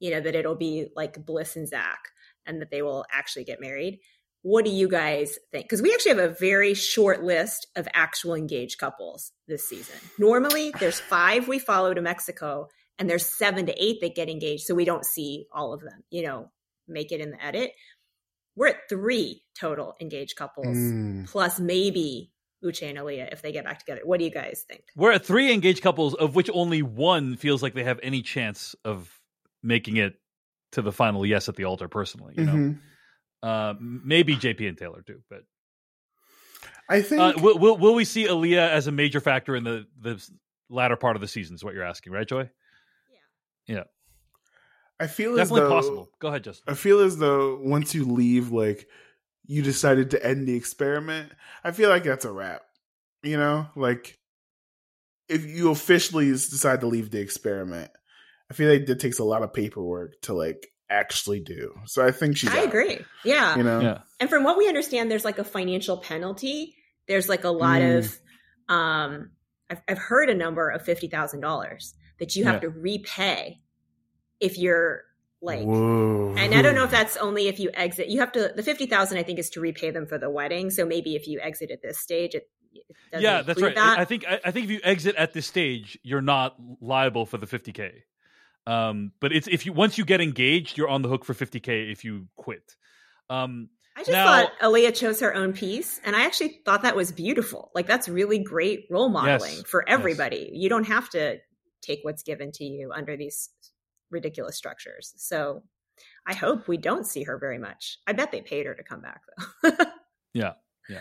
[0.00, 1.98] You know that it'll be like Bliss and Zach,
[2.46, 3.98] and that they will actually get married.
[4.42, 5.64] What do you guys think?
[5.64, 9.96] Because we actually have a very short list of actual engaged couples this season.
[10.18, 12.68] Normally, there's five we follow to Mexico,
[12.98, 16.04] and there's seven to eight that get engaged, so we don't see all of them.
[16.10, 16.50] You know,
[16.86, 17.72] make it in the edit
[18.58, 21.28] we're at three total engaged couples, Mm.
[21.28, 22.32] plus maybe
[22.64, 24.00] Uche and Aaliyah if they get back together.
[24.02, 24.82] What do you guys think?
[24.96, 28.74] We're at three engaged couples, of which only one feels like they have any chance
[28.84, 29.17] of
[29.62, 30.14] making it
[30.72, 31.88] to the final yes at the altar.
[31.88, 32.78] Personally, you know, Mhm.
[33.42, 35.42] uh, maybe JP and Taylor too, but
[36.88, 39.86] I think uh, will, will will we see Aaliyah as a major factor in the
[40.00, 40.22] the
[40.70, 41.54] latter part of the season?
[41.54, 42.50] Is what you're asking, right, Joy?
[43.66, 43.84] Yeah, Yeah.
[45.00, 46.10] I feel definitely as though, possible.
[46.18, 46.72] Go ahead, Justin.
[46.72, 48.88] I feel as though once you leave, like
[49.46, 51.32] you decided to end the experiment.
[51.62, 52.62] I feel like that's a wrap.
[53.22, 54.18] You know, like
[55.28, 57.90] if you officially decide to leave the experiment,
[58.50, 61.74] I feel like it takes a lot of paperwork to like actually do.
[61.86, 62.50] So I think she's.
[62.50, 62.98] I out, agree.
[63.24, 63.56] Yeah.
[63.56, 63.80] You know.
[63.80, 66.74] Yeah, And from what we understand, there's like a financial penalty.
[67.06, 67.98] There's like a lot Mm.
[67.98, 68.18] of,
[68.74, 69.30] um,
[69.70, 72.60] I've, I've heard a number of $50,000 that you have Yeah.
[72.60, 73.60] to repay
[74.40, 75.02] if you're
[75.42, 76.34] like, Whoa.
[76.36, 78.08] and I don't know if that's only if you exit.
[78.08, 80.70] You have to, the 50,000 I think is to repay them for the wedding.
[80.70, 82.48] So maybe if you exit at this stage, it,
[83.12, 83.74] it yeah, that's right.
[83.74, 83.98] that.
[83.98, 87.36] I think I, I think if you exit at this stage, you're not liable for
[87.38, 87.92] the 50k.
[88.68, 91.90] Um, but it's if you once you get engaged, you're on the hook for 50k
[91.90, 92.76] if you quit.
[93.30, 96.94] Um, I just Now- thought Aaliyah chose her own piece, and I actually thought that
[96.94, 97.70] was beautiful.
[97.74, 99.92] Like that's really great role modeling Yes, for yes.
[99.98, 100.50] everybody.
[100.52, 101.38] You don't have to
[101.82, 103.48] take what's given to you under these
[104.10, 105.14] ridiculous structures.
[105.16, 105.62] So
[106.26, 107.98] I hope we don't see her very much.
[108.06, 109.22] I bet they paid her to come back
[109.62, 109.70] though.
[110.34, 110.52] Yeah,
[110.88, 111.00] yeah.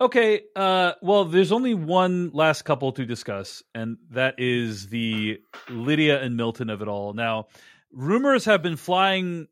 [0.00, 0.42] Okay.
[0.56, 5.40] Uh, well, there's only one last couple to discuss, and that is the
[5.70, 7.12] Lydia and Milton of it all.
[7.12, 7.46] Now,
[7.92, 9.46] rumors have been flying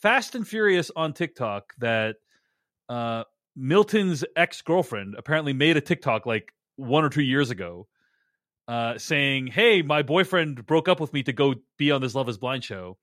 [0.00, 2.16] fast and furious on TikTok that
[2.88, 3.24] uh,
[3.54, 7.86] Milton's ex girlfriend apparently made a TikTok like one or two years ago.
[8.66, 12.28] Uh, saying, "Hey, my boyfriend broke up with me to go be on this Love
[12.28, 12.98] Is Blind show,"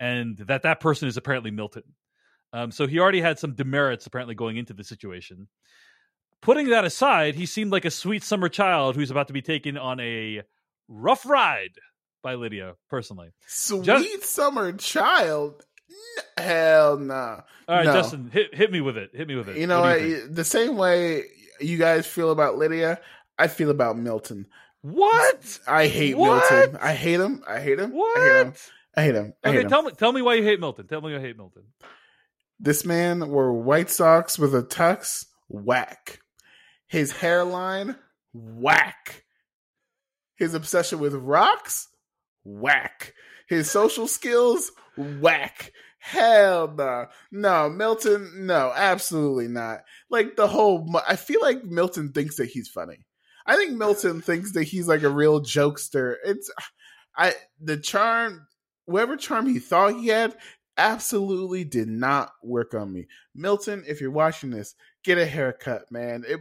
[0.00, 1.82] and that that person is apparently Milton.
[2.54, 5.48] Um, so he already had some demerits apparently going into the situation.
[6.42, 9.78] Putting that aside, he seemed like a sweet summer child who's about to be taken
[9.78, 10.42] on a
[10.88, 11.76] rough ride
[12.22, 13.30] by Lydia, personally.
[13.46, 15.64] Sweet Just- summer child.
[16.36, 17.40] Hell nah.
[17.68, 17.92] All right, No.
[17.92, 19.10] Justin, hit hit me with it.
[19.14, 19.56] Hit me with it.
[19.56, 21.24] You know, What what you the same way
[21.60, 22.98] you guys feel about Lydia,
[23.38, 24.46] I feel about Milton.
[24.80, 25.60] what?
[25.66, 26.50] I hate What?
[26.50, 26.78] Milton.
[26.82, 27.44] I hate him.
[27.46, 27.92] I hate him.
[27.96, 28.46] I hate him.
[28.46, 28.70] What?
[28.96, 29.32] I hate him.
[29.44, 29.68] I hate Okay, him.
[29.68, 30.86] tell me tell me why you hate Milton.
[30.88, 31.62] Tell me why you hate Milton.
[32.58, 35.26] This man wore white socks with a tux.
[35.48, 36.20] Whack.
[36.92, 37.96] His hairline.
[38.34, 39.24] Whack.
[40.36, 41.88] His obsession with rocks.
[42.44, 43.14] Whack.
[43.48, 44.70] His social skills.
[44.98, 45.72] Whack.
[46.00, 47.06] Hell no.
[47.30, 49.84] No, Milton, no, absolutely not.
[50.10, 53.06] Like the whole, I feel like Milton thinks that he's funny.
[53.46, 56.16] I think Milton thinks that he's like a real jokester.
[56.26, 56.50] It's,
[57.16, 58.46] I, the charm,
[58.84, 60.36] whatever charm he thought he had,
[60.76, 63.06] absolutely did not work on me.
[63.34, 64.74] Milton, if you're watching this,
[65.04, 66.24] get a haircut, man.
[66.28, 66.40] It,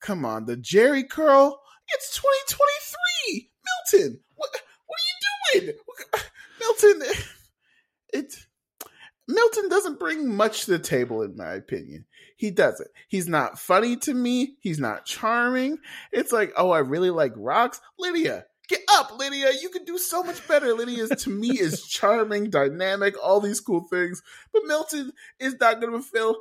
[0.00, 1.60] come on, the Jheri curl.
[1.88, 3.50] It's 2023.
[3.92, 4.50] Milton, what
[4.86, 5.76] what are you doing?
[6.60, 7.02] Milton,
[8.12, 8.36] it
[9.30, 12.04] Milton doesn't bring much to the table, in my opinion.
[12.36, 12.88] He doesn't.
[13.08, 14.56] He's not funny to me.
[14.60, 15.78] He's not charming.
[16.12, 17.80] It's like, oh, I really like rocks.
[17.98, 19.50] Lydia, get up, Lydia.
[19.60, 20.72] You can do so much better.
[20.74, 24.22] Lydia is, to me is charming, dynamic, all these cool things.
[24.52, 26.38] But Milton is not going to fulfill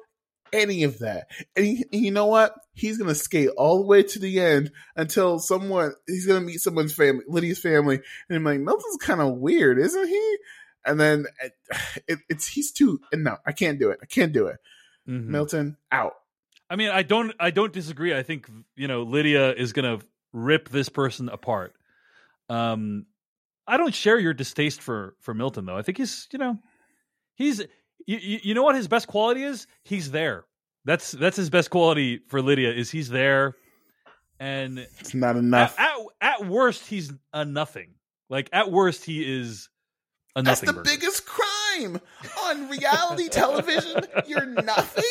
[0.54, 1.28] any of that.
[1.56, 2.54] And, he, you know what?
[2.74, 6.46] He's going to skate all the way to the end until someone, he's going to
[6.46, 8.00] meet someone's family, Lydia's family.
[8.30, 10.38] And I'm like, Milton's kind of weird, isn't he?
[10.86, 11.26] and then
[12.08, 14.58] it, it's he's too and no i can't do it i can't do it
[15.08, 15.32] mm-hmm.
[15.32, 16.14] milton out
[16.70, 20.00] i mean i don't i don't disagree i think you know lydia is gonna
[20.34, 21.74] rip this person apart
[22.50, 23.06] um
[23.68, 26.58] i don't share your distaste for for milton though i think he's you know
[27.36, 27.62] he's
[28.06, 30.46] you, you know what his best quality is he's there
[30.86, 33.56] that's that's his best quality for lydia is he's there
[34.40, 35.92] and it's not enough at,
[36.22, 37.96] at, at worst he's a nothing
[38.30, 39.70] like at worst he is
[40.36, 40.44] a nothing.
[40.44, 40.84] that's the burger.
[40.84, 42.00] biggest crime
[42.44, 44.02] on reality television.
[44.28, 45.04] You're nothing.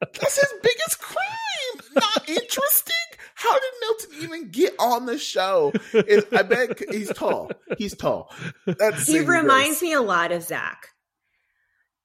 [0.00, 1.24] That's his biggest crime.
[1.94, 2.94] Not interesting.
[3.34, 5.72] How did Milton even get on the show?
[5.92, 7.50] It, I bet he's tall.
[7.78, 8.32] He's tall.
[8.66, 10.88] That's he reminds me a lot of Zach,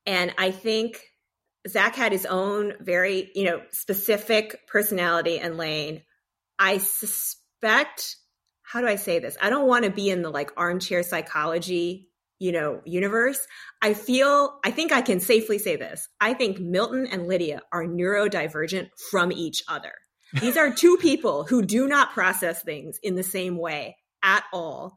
[0.05, 1.01] and I think
[1.67, 6.01] Zach had his own very you know specific personality and lane.
[6.59, 8.17] I suspect.
[8.63, 9.37] How do I say this?
[9.39, 12.07] I don't want to be in the like armchair psychology
[12.43, 13.39] you know, universe,
[13.81, 16.09] I feel, I think I can safely say this.
[16.19, 19.93] I think Milton and Lydia are neurodivergent from each other.
[20.41, 24.93] These are two people who do not process things in the same way at all,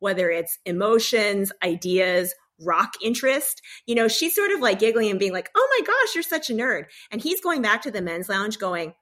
[0.00, 3.62] whether it's emotions, ideas, rock interest.
[3.86, 6.50] You know, she's sort of like giggling and being like, oh my gosh, you're such
[6.50, 6.84] a nerd.
[7.10, 8.94] And he's going back to the men's lounge going,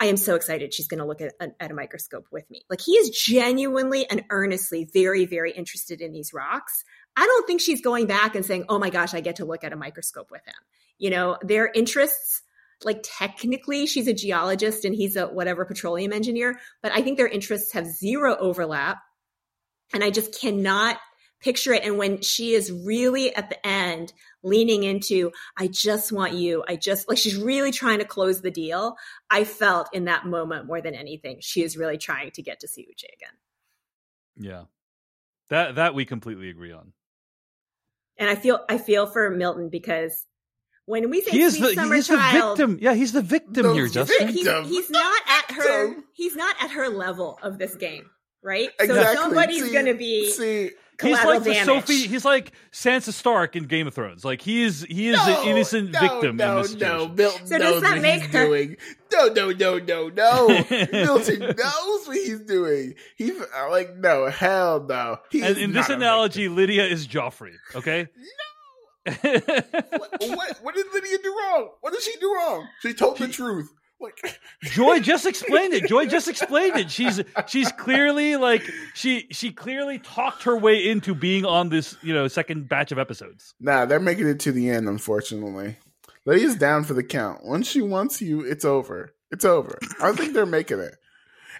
[0.00, 2.62] I am so excited she's going to look at, at a microscope with me.
[2.68, 6.84] Like he is genuinely and earnestly very, very interested in these rocks.
[7.16, 9.62] I don't think she's going back and saying, oh my gosh, I get to look
[9.62, 10.54] at a microscope with him.
[10.98, 12.42] You know, their interests,
[12.82, 17.28] like technically she's a geologist and he's a whatever petroleum engineer, but I think their
[17.28, 18.98] interests have zero overlap.
[19.92, 20.98] And I just cannot
[21.44, 21.84] picture it.
[21.84, 26.76] And when she is really at the end leaning into, I just want you, I
[26.76, 28.96] just like she's really trying to close the deal.
[29.30, 32.68] I felt in that moment more than anything, she is really trying to get to
[32.68, 33.36] see Uche again.
[34.36, 34.64] Yeah.
[35.50, 36.92] That that we completely agree on
[38.18, 40.26] and I feel I feel for Milton because
[40.86, 42.78] when we say he is the, summer he's child, the victim.
[42.80, 44.28] Yeah, he's the victim the here, Justin.
[44.28, 45.94] He's, he's not at her.
[46.12, 48.10] He's not at her level of this game,
[48.42, 48.68] right?
[48.78, 49.16] Exactly.
[49.16, 50.30] So somebody's going to be.
[50.30, 50.70] See,
[51.02, 51.64] he's like damage.
[51.64, 52.06] Sophie.
[52.06, 54.24] He's like Sansa Stark in Game of Thrones.
[54.24, 54.86] Like he is.
[54.88, 56.98] He is no, an innocent no, victim no, in this situation.
[56.98, 58.46] No, Milton so knows does that what make he's her...
[58.46, 58.76] doing.
[59.12, 60.46] No, no, no, no, no.
[60.92, 62.94] Milton knows what he's doing.
[63.16, 63.40] He's
[63.70, 65.18] like, no, hell no.
[65.30, 67.54] He and in this analogy, Lydia is Joffrey.
[67.74, 68.08] Okay.
[69.06, 71.68] No what, what, what, did Lydia do wrong?
[71.80, 72.66] What did she do wrong?
[72.80, 73.70] She told the truth.
[74.04, 75.88] Like Joy just explained it.
[75.88, 76.90] Joy just explained it.
[76.90, 78.62] She's she's clearly like
[78.94, 82.98] she she clearly talked her way into being on this you know second batch of
[82.98, 83.54] episodes.
[83.60, 84.88] Nah, they're making it to the end.
[84.88, 85.76] Unfortunately,
[86.24, 87.44] Lydia's down for the count.
[87.44, 89.14] Once she wants you, it's over.
[89.30, 89.78] It's over.
[90.00, 90.94] I think they're making it.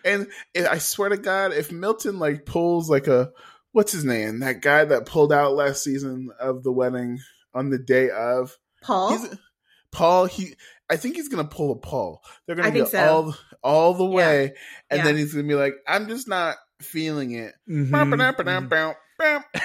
[0.05, 3.33] And I swear to God, if Milton like pulls like a
[3.75, 4.39] what's his name?
[4.39, 7.19] That guy that pulled out last season of the wedding
[7.53, 8.57] on the day of.
[8.83, 9.19] Paul.
[9.19, 9.39] He's,
[9.91, 10.27] Paul.
[10.27, 10.55] He.
[10.91, 12.23] I think he's gonna pull a Paul.
[12.47, 12.99] They're gonna go so.
[12.99, 14.51] all all the way, yeah.
[14.91, 15.05] and yeah.
[15.05, 17.95] then he's gonna be like, "I'm just not feeling it." Mm-hmm.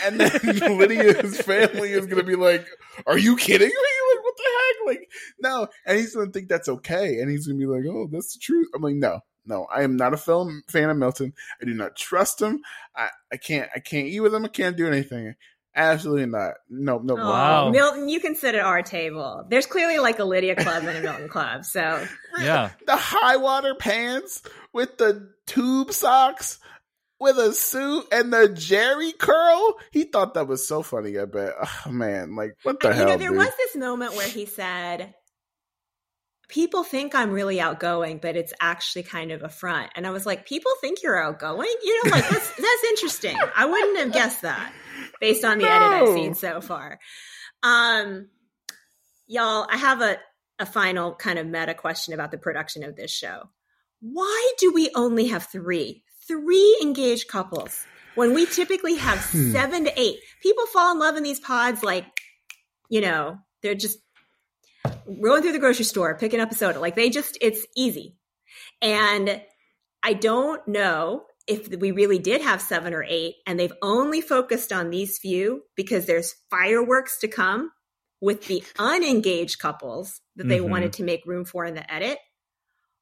[0.05, 2.65] And then Lydia's family is gonna be like,
[3.05, 3.73] "Are you kidding me?
[3.73, 4.87] Like, what the heck?
[4.87, 5.11] Like,
[5.41, 8.39] no." And he's gonna think that's okay, and he's gonna be like, "Oh, that's the
[8.39, 11.33] truth." I'm like, "No, no, I am not a film fan of Milton.
[11.61, 12.61] I do not trust him.
[12.95, 14.45] I, I can't I can't eat with him.
[14.45, 15.33] I can't do anything.
[15.79, 16.55] Absolutely not.
[16.69, 17.13] No, no.
[17.13, 17.69] Oh, wow.
[17.69, 19.45] Milton, you can sit at our table.
[19.49, 21.63] There's clearly like a Lydia club and a Milton club.
[21.63, 22.05] So
[22.37, 24.41] yeah, the high water pants
[24.73, 26.59] with the tube socks
[27.17, 29.77] with a suit and the Jheri curl.
[29.91, 31.17] He thought that was so funny.
[31.17, 31.53] I bet.
[31.85, 33.07] Oh, man, like what the you hell?
[33.07, 33.37] know, there dude?
[33.37, 35.13] was this moment where he said,
[36.49, 39.91] people think I'm really outgoing, but it's actually kind of a front.
[39.95, 41.73] And I was like, people think you're outgoing?
[41.83, 43.37] You know, like that's that's interesting.
[43.55, 44.73] I wouldn't have guessed that
[45.19, 46.99] based on the edit I've seen so far.
[47.63, 48.27] Um
[49.27, 50.17] y'all, I have a,
[50.57, 53.49] a final kind of meta question about the production of this show.
[54.01, 56.03] Why do we only have three?
[56.27, 59.51] Three engaged couples when we typically have hmm.
[59.51, 60.19] seven to eight.
[60.43, 62.05] People fall in love in these pods like
[62.89, 63.99] you know, they're just
[65.05, 66.79] going through the grocery store, picking up a soda.
[66.79, 68.15] Like they just, it's easy.
[68.81, 69.41] And
[70.03, 74.71] I don't know if we really did have seven or eight and they've only focused
[74.71, 77.71] on these few because there's fireworks to come
[78.21, 80.69] with the unengaged couples that they Mhm.
[80.69, 82.19] wanted to make room for in the edit,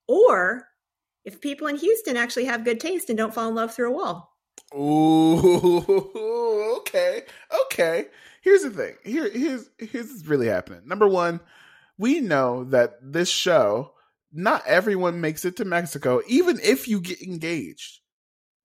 [0.08, 0.68] or
[1.26, 3.93] if people in Houston actually have good taste and don't fall in love through a
[3.93, 4.34] wall.
[4.74, 5.80] Ooh,
[6.80, 7.24] okay,
[7.66, 8.06] okay.
[8.41, 8.95] Here's the thing.
[9.04, 10.82] Here, here's here's what's really happening.
[10.88, 11.41] Number one,
[11.98, 13.93] we know that this show,
[14.32, 18.00] not everyone makes it to Mexico, even if you get engaged.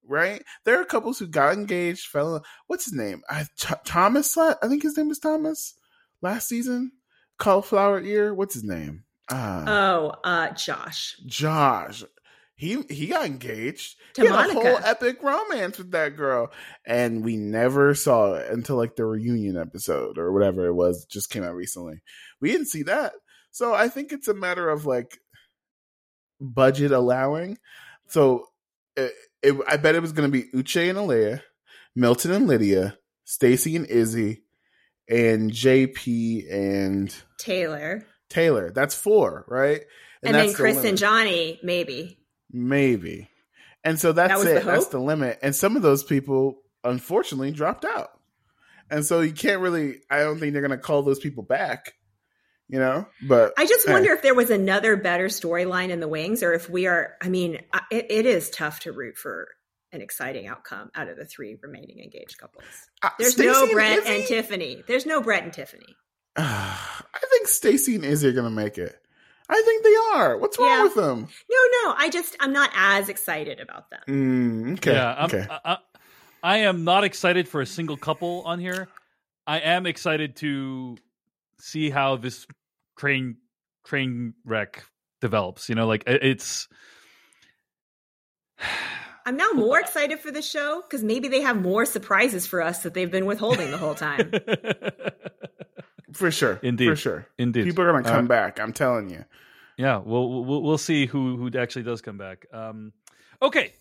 [0.06, 0.42] Right?
[0.64, 2.36] There are couples who got engaged, fell.
[2.36, 3.22] in- What's his name?
[3.30, 4.36] I, Th- Thomas.
[4.36, 5.74] I think his name is Thomas.
[6.20, 6.92] Last season,
[7.38, 8.34] cauliflower ear.
[8.34, 9.04] What's his name?
[9.30, 11.16] Uh, Oh, uh, Josh.
[11.26, 12.04] Josh.
[12.54, 13.96] He he got engaged.
[14.14, 16.52] To he had a whole epic romance with that girl,
[16.86, 21.04] and we never saw it until like the reunion episode or whatever it was.
[21.06, 22.02] Just came out recently.
[22.40, 23.14] We didn't see that,
[23.50, 25.18] so I think it's a matter of like
[26.40, 27.58] budget allowing.
[28.08, 28.46] So
[28.96, 29.12] it,
[29.42, 31.40] it, I bet it was going to be Uche and Aaliyah,
[31.96, 34.42] Milton and Lydia, Stacy and Izzy,
[35.08, 38.06] and JP and Taylor.
[38.28, 38.70] Taylor.
[38.70, 39.82] That's four, right?
[40.22, 40.90] And, then that's the Chris limit.
[40.90, 42.18] and Johnie, maybe.
[42.50, 43.28] Maybe.
[43.84, 44.60] And so that's That it.
[44.60, 45.38] the That's the limit.
[45.42, 48.10] And some of those people unfortunately dropped out.
[48.90, 51.94] And so you can't really I don't think they're gonna call those people back.
[52.68, 53.06] You know?
[53.22, 56.70] But I just wonder if there was another better storyline in the wings, or if
[56.70, 57.14] we are.
[57.20, 57.56] I mean,
[57.90, 59.48] it, it is tough to root for
[59.92, 62.64] an exciting outcome out of the three remaining engaged couples.
[63.02, 64.14] Uh, There's Stacy no Brett Izzy?
[64.14, 64.82] and Tiffany.
[64.88, 65.94] There's no Brett and Tiffany.
[66.36, 68.98] I think Stacy and Izzy are gonna make it.
[69.50, 70.38] I think they are.
[70.38, 70.82] What's wrong Yeah.
[70.84, 71.28] with them?
[71.50, 71.94] No, no.
[71.98, 74.00] I just I'm not as excited about them.
[74.08, 74.92] Mm, okay.
[74.92, 75.46] Yeah, I'm, okay.
[75.50, 75.76] I, I,
[76.42, 78.88] I am not excited for a single couple on here.
[79.46, 80.96] I am excited to
[81.64, 82.44] see how this
[82.98, 83.36] train
[83.86, 84.84] train wreck
[85.20, 85.68] develops.
[85.68, 86.68] You know, like it's
[89.24, 92.82] I'm now more excited for the show because maybe they have more surprises for us
[92.82, 94.32] that they've been withholding the whole time.
[96.12, 96.58] For sure.
[96.62, 96.88] Indeed.
[96.88, 97.26] For sure.
[97.38, 97.64] Indeed.
[97.64, 99.24] People are gonna come Uh, back, I'm telling you.
[99.78, 99.96] yeah.
[100.04, 102.46] We'll we'll we'll see who who actually does come back.
[102.52, 102.92] Um,
[103.40, 103.72] okay.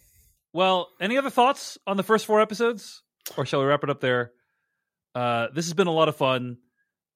[0.53, 3.01] Well, any other thoughts on the first four episodes,
[3.37, 4.31] or shall we wrap it up there?
[5.15, 6.57] Uh, this has been a lot of fun,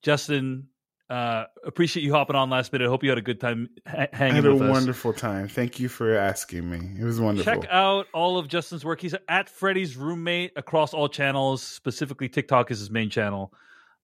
[0.05, 0.67] Justin.
[1.07, 2.85] Uh, appreciate you hopping on last minute.
[2.85, 4.69] I hope you had a good time ha- I hanging had a with us.
[4.69, 5.47] wonderful time.
[5.47, 6.79] Thank you for asking me.
[6.99, 7.53] It was wonderful.
[7.53, 9.01] Check out all of Justin's work.
[9.01, 11.61] He's at Freddy's roommate across all channels.
[11.61, 13.53] Specifically, TikTok is his main channel,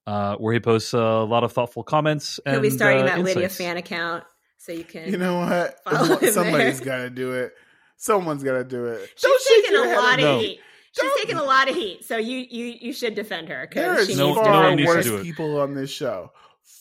[0.06, 2.39] uh, where he posts a lot of thoughtful comments.
[2.45, 4.24] And, He'll be starting uh, that Lydia fan account
[4.60, 5.10] so you can.
[5.10, 6.24] You know what?
[6.34, 7.54] Somebody's got to do it.
[7.97, 9.10] Someone's got to do it.
[9.16, 10.45] She's Don't shake taking a lot of me.
[10.45, 10.60] heat.
[11.00, 14.08] She's taking a lot of heat, so you you you should defend her There because
[14.08, 14.50] she No- needs no to.
[14.50, 16.32] one far needs to worse people on this show.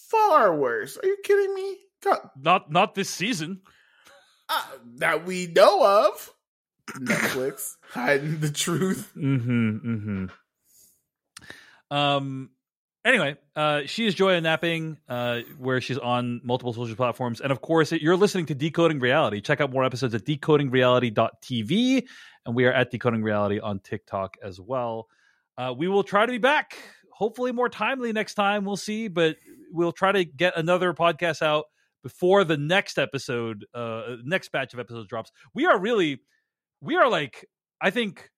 [0.08, 0.96] Far worse.
[0.96, 1.76] Are you kidding me?
[2.02, 3.60] God, Not not this season.
[4.48, 4.62] uh,
[4.96, 6.32] that we know of.
[6.98, 9.12] Netflix hiding the truth.
[9.16, 9.70] Mm-hmm.
[9.94, 10.26] Mm-hmm.
[11.96, 12.50] Um.
[13.02, 17.62] Anyway, uh, she is Joya Napping, uh, where she's on multiple social platforms, and of
[17.62, 19.40] course, you're listening to Decoding Reality.
[19.40, 22.06] Check out more episodes at decodingreality.tv,
[22.46, 25.08] and we are at Decoding Reality on TikTok as well.
[25.58, 26.76] Uh, we will try to be back,
[27.12, 28.64] hopefully more timely next time.
[28.64, 29.36] We'll see, but
[29.70, 31.66] we'll try to get another podcast out
[32.02, 35.30] before the next episode, uh, next batch of episodes drops.
[35.54, 36.22] We are really,
[36.80, 37.46] we are like,
[37.80, 38.30] I think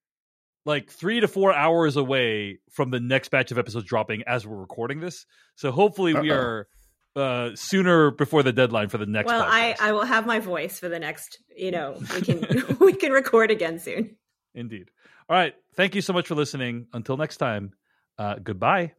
[0.65, 4.57] like three to four hours away from the next batch of episodes dropping as we're
[4.57, 5.27] recording this.
[5.55, 6.39] So hopefully we Uh-oh.
[6.39, 6.69] are
[7.17, 9.77] uh sooner before the deadline for the next Well, I.
[9.79, 11.39] I will have my voice for the next.
[11.55, 14.17] You know, we can we can record again soon.
[14.55, 14.91] Indeed.
[15.29, 15.55] All right.
[15.75, 16.87] Thank you so much for listening.
[16.93, 17.73] Until next time,
[18.19, 18.93] uh goodbye.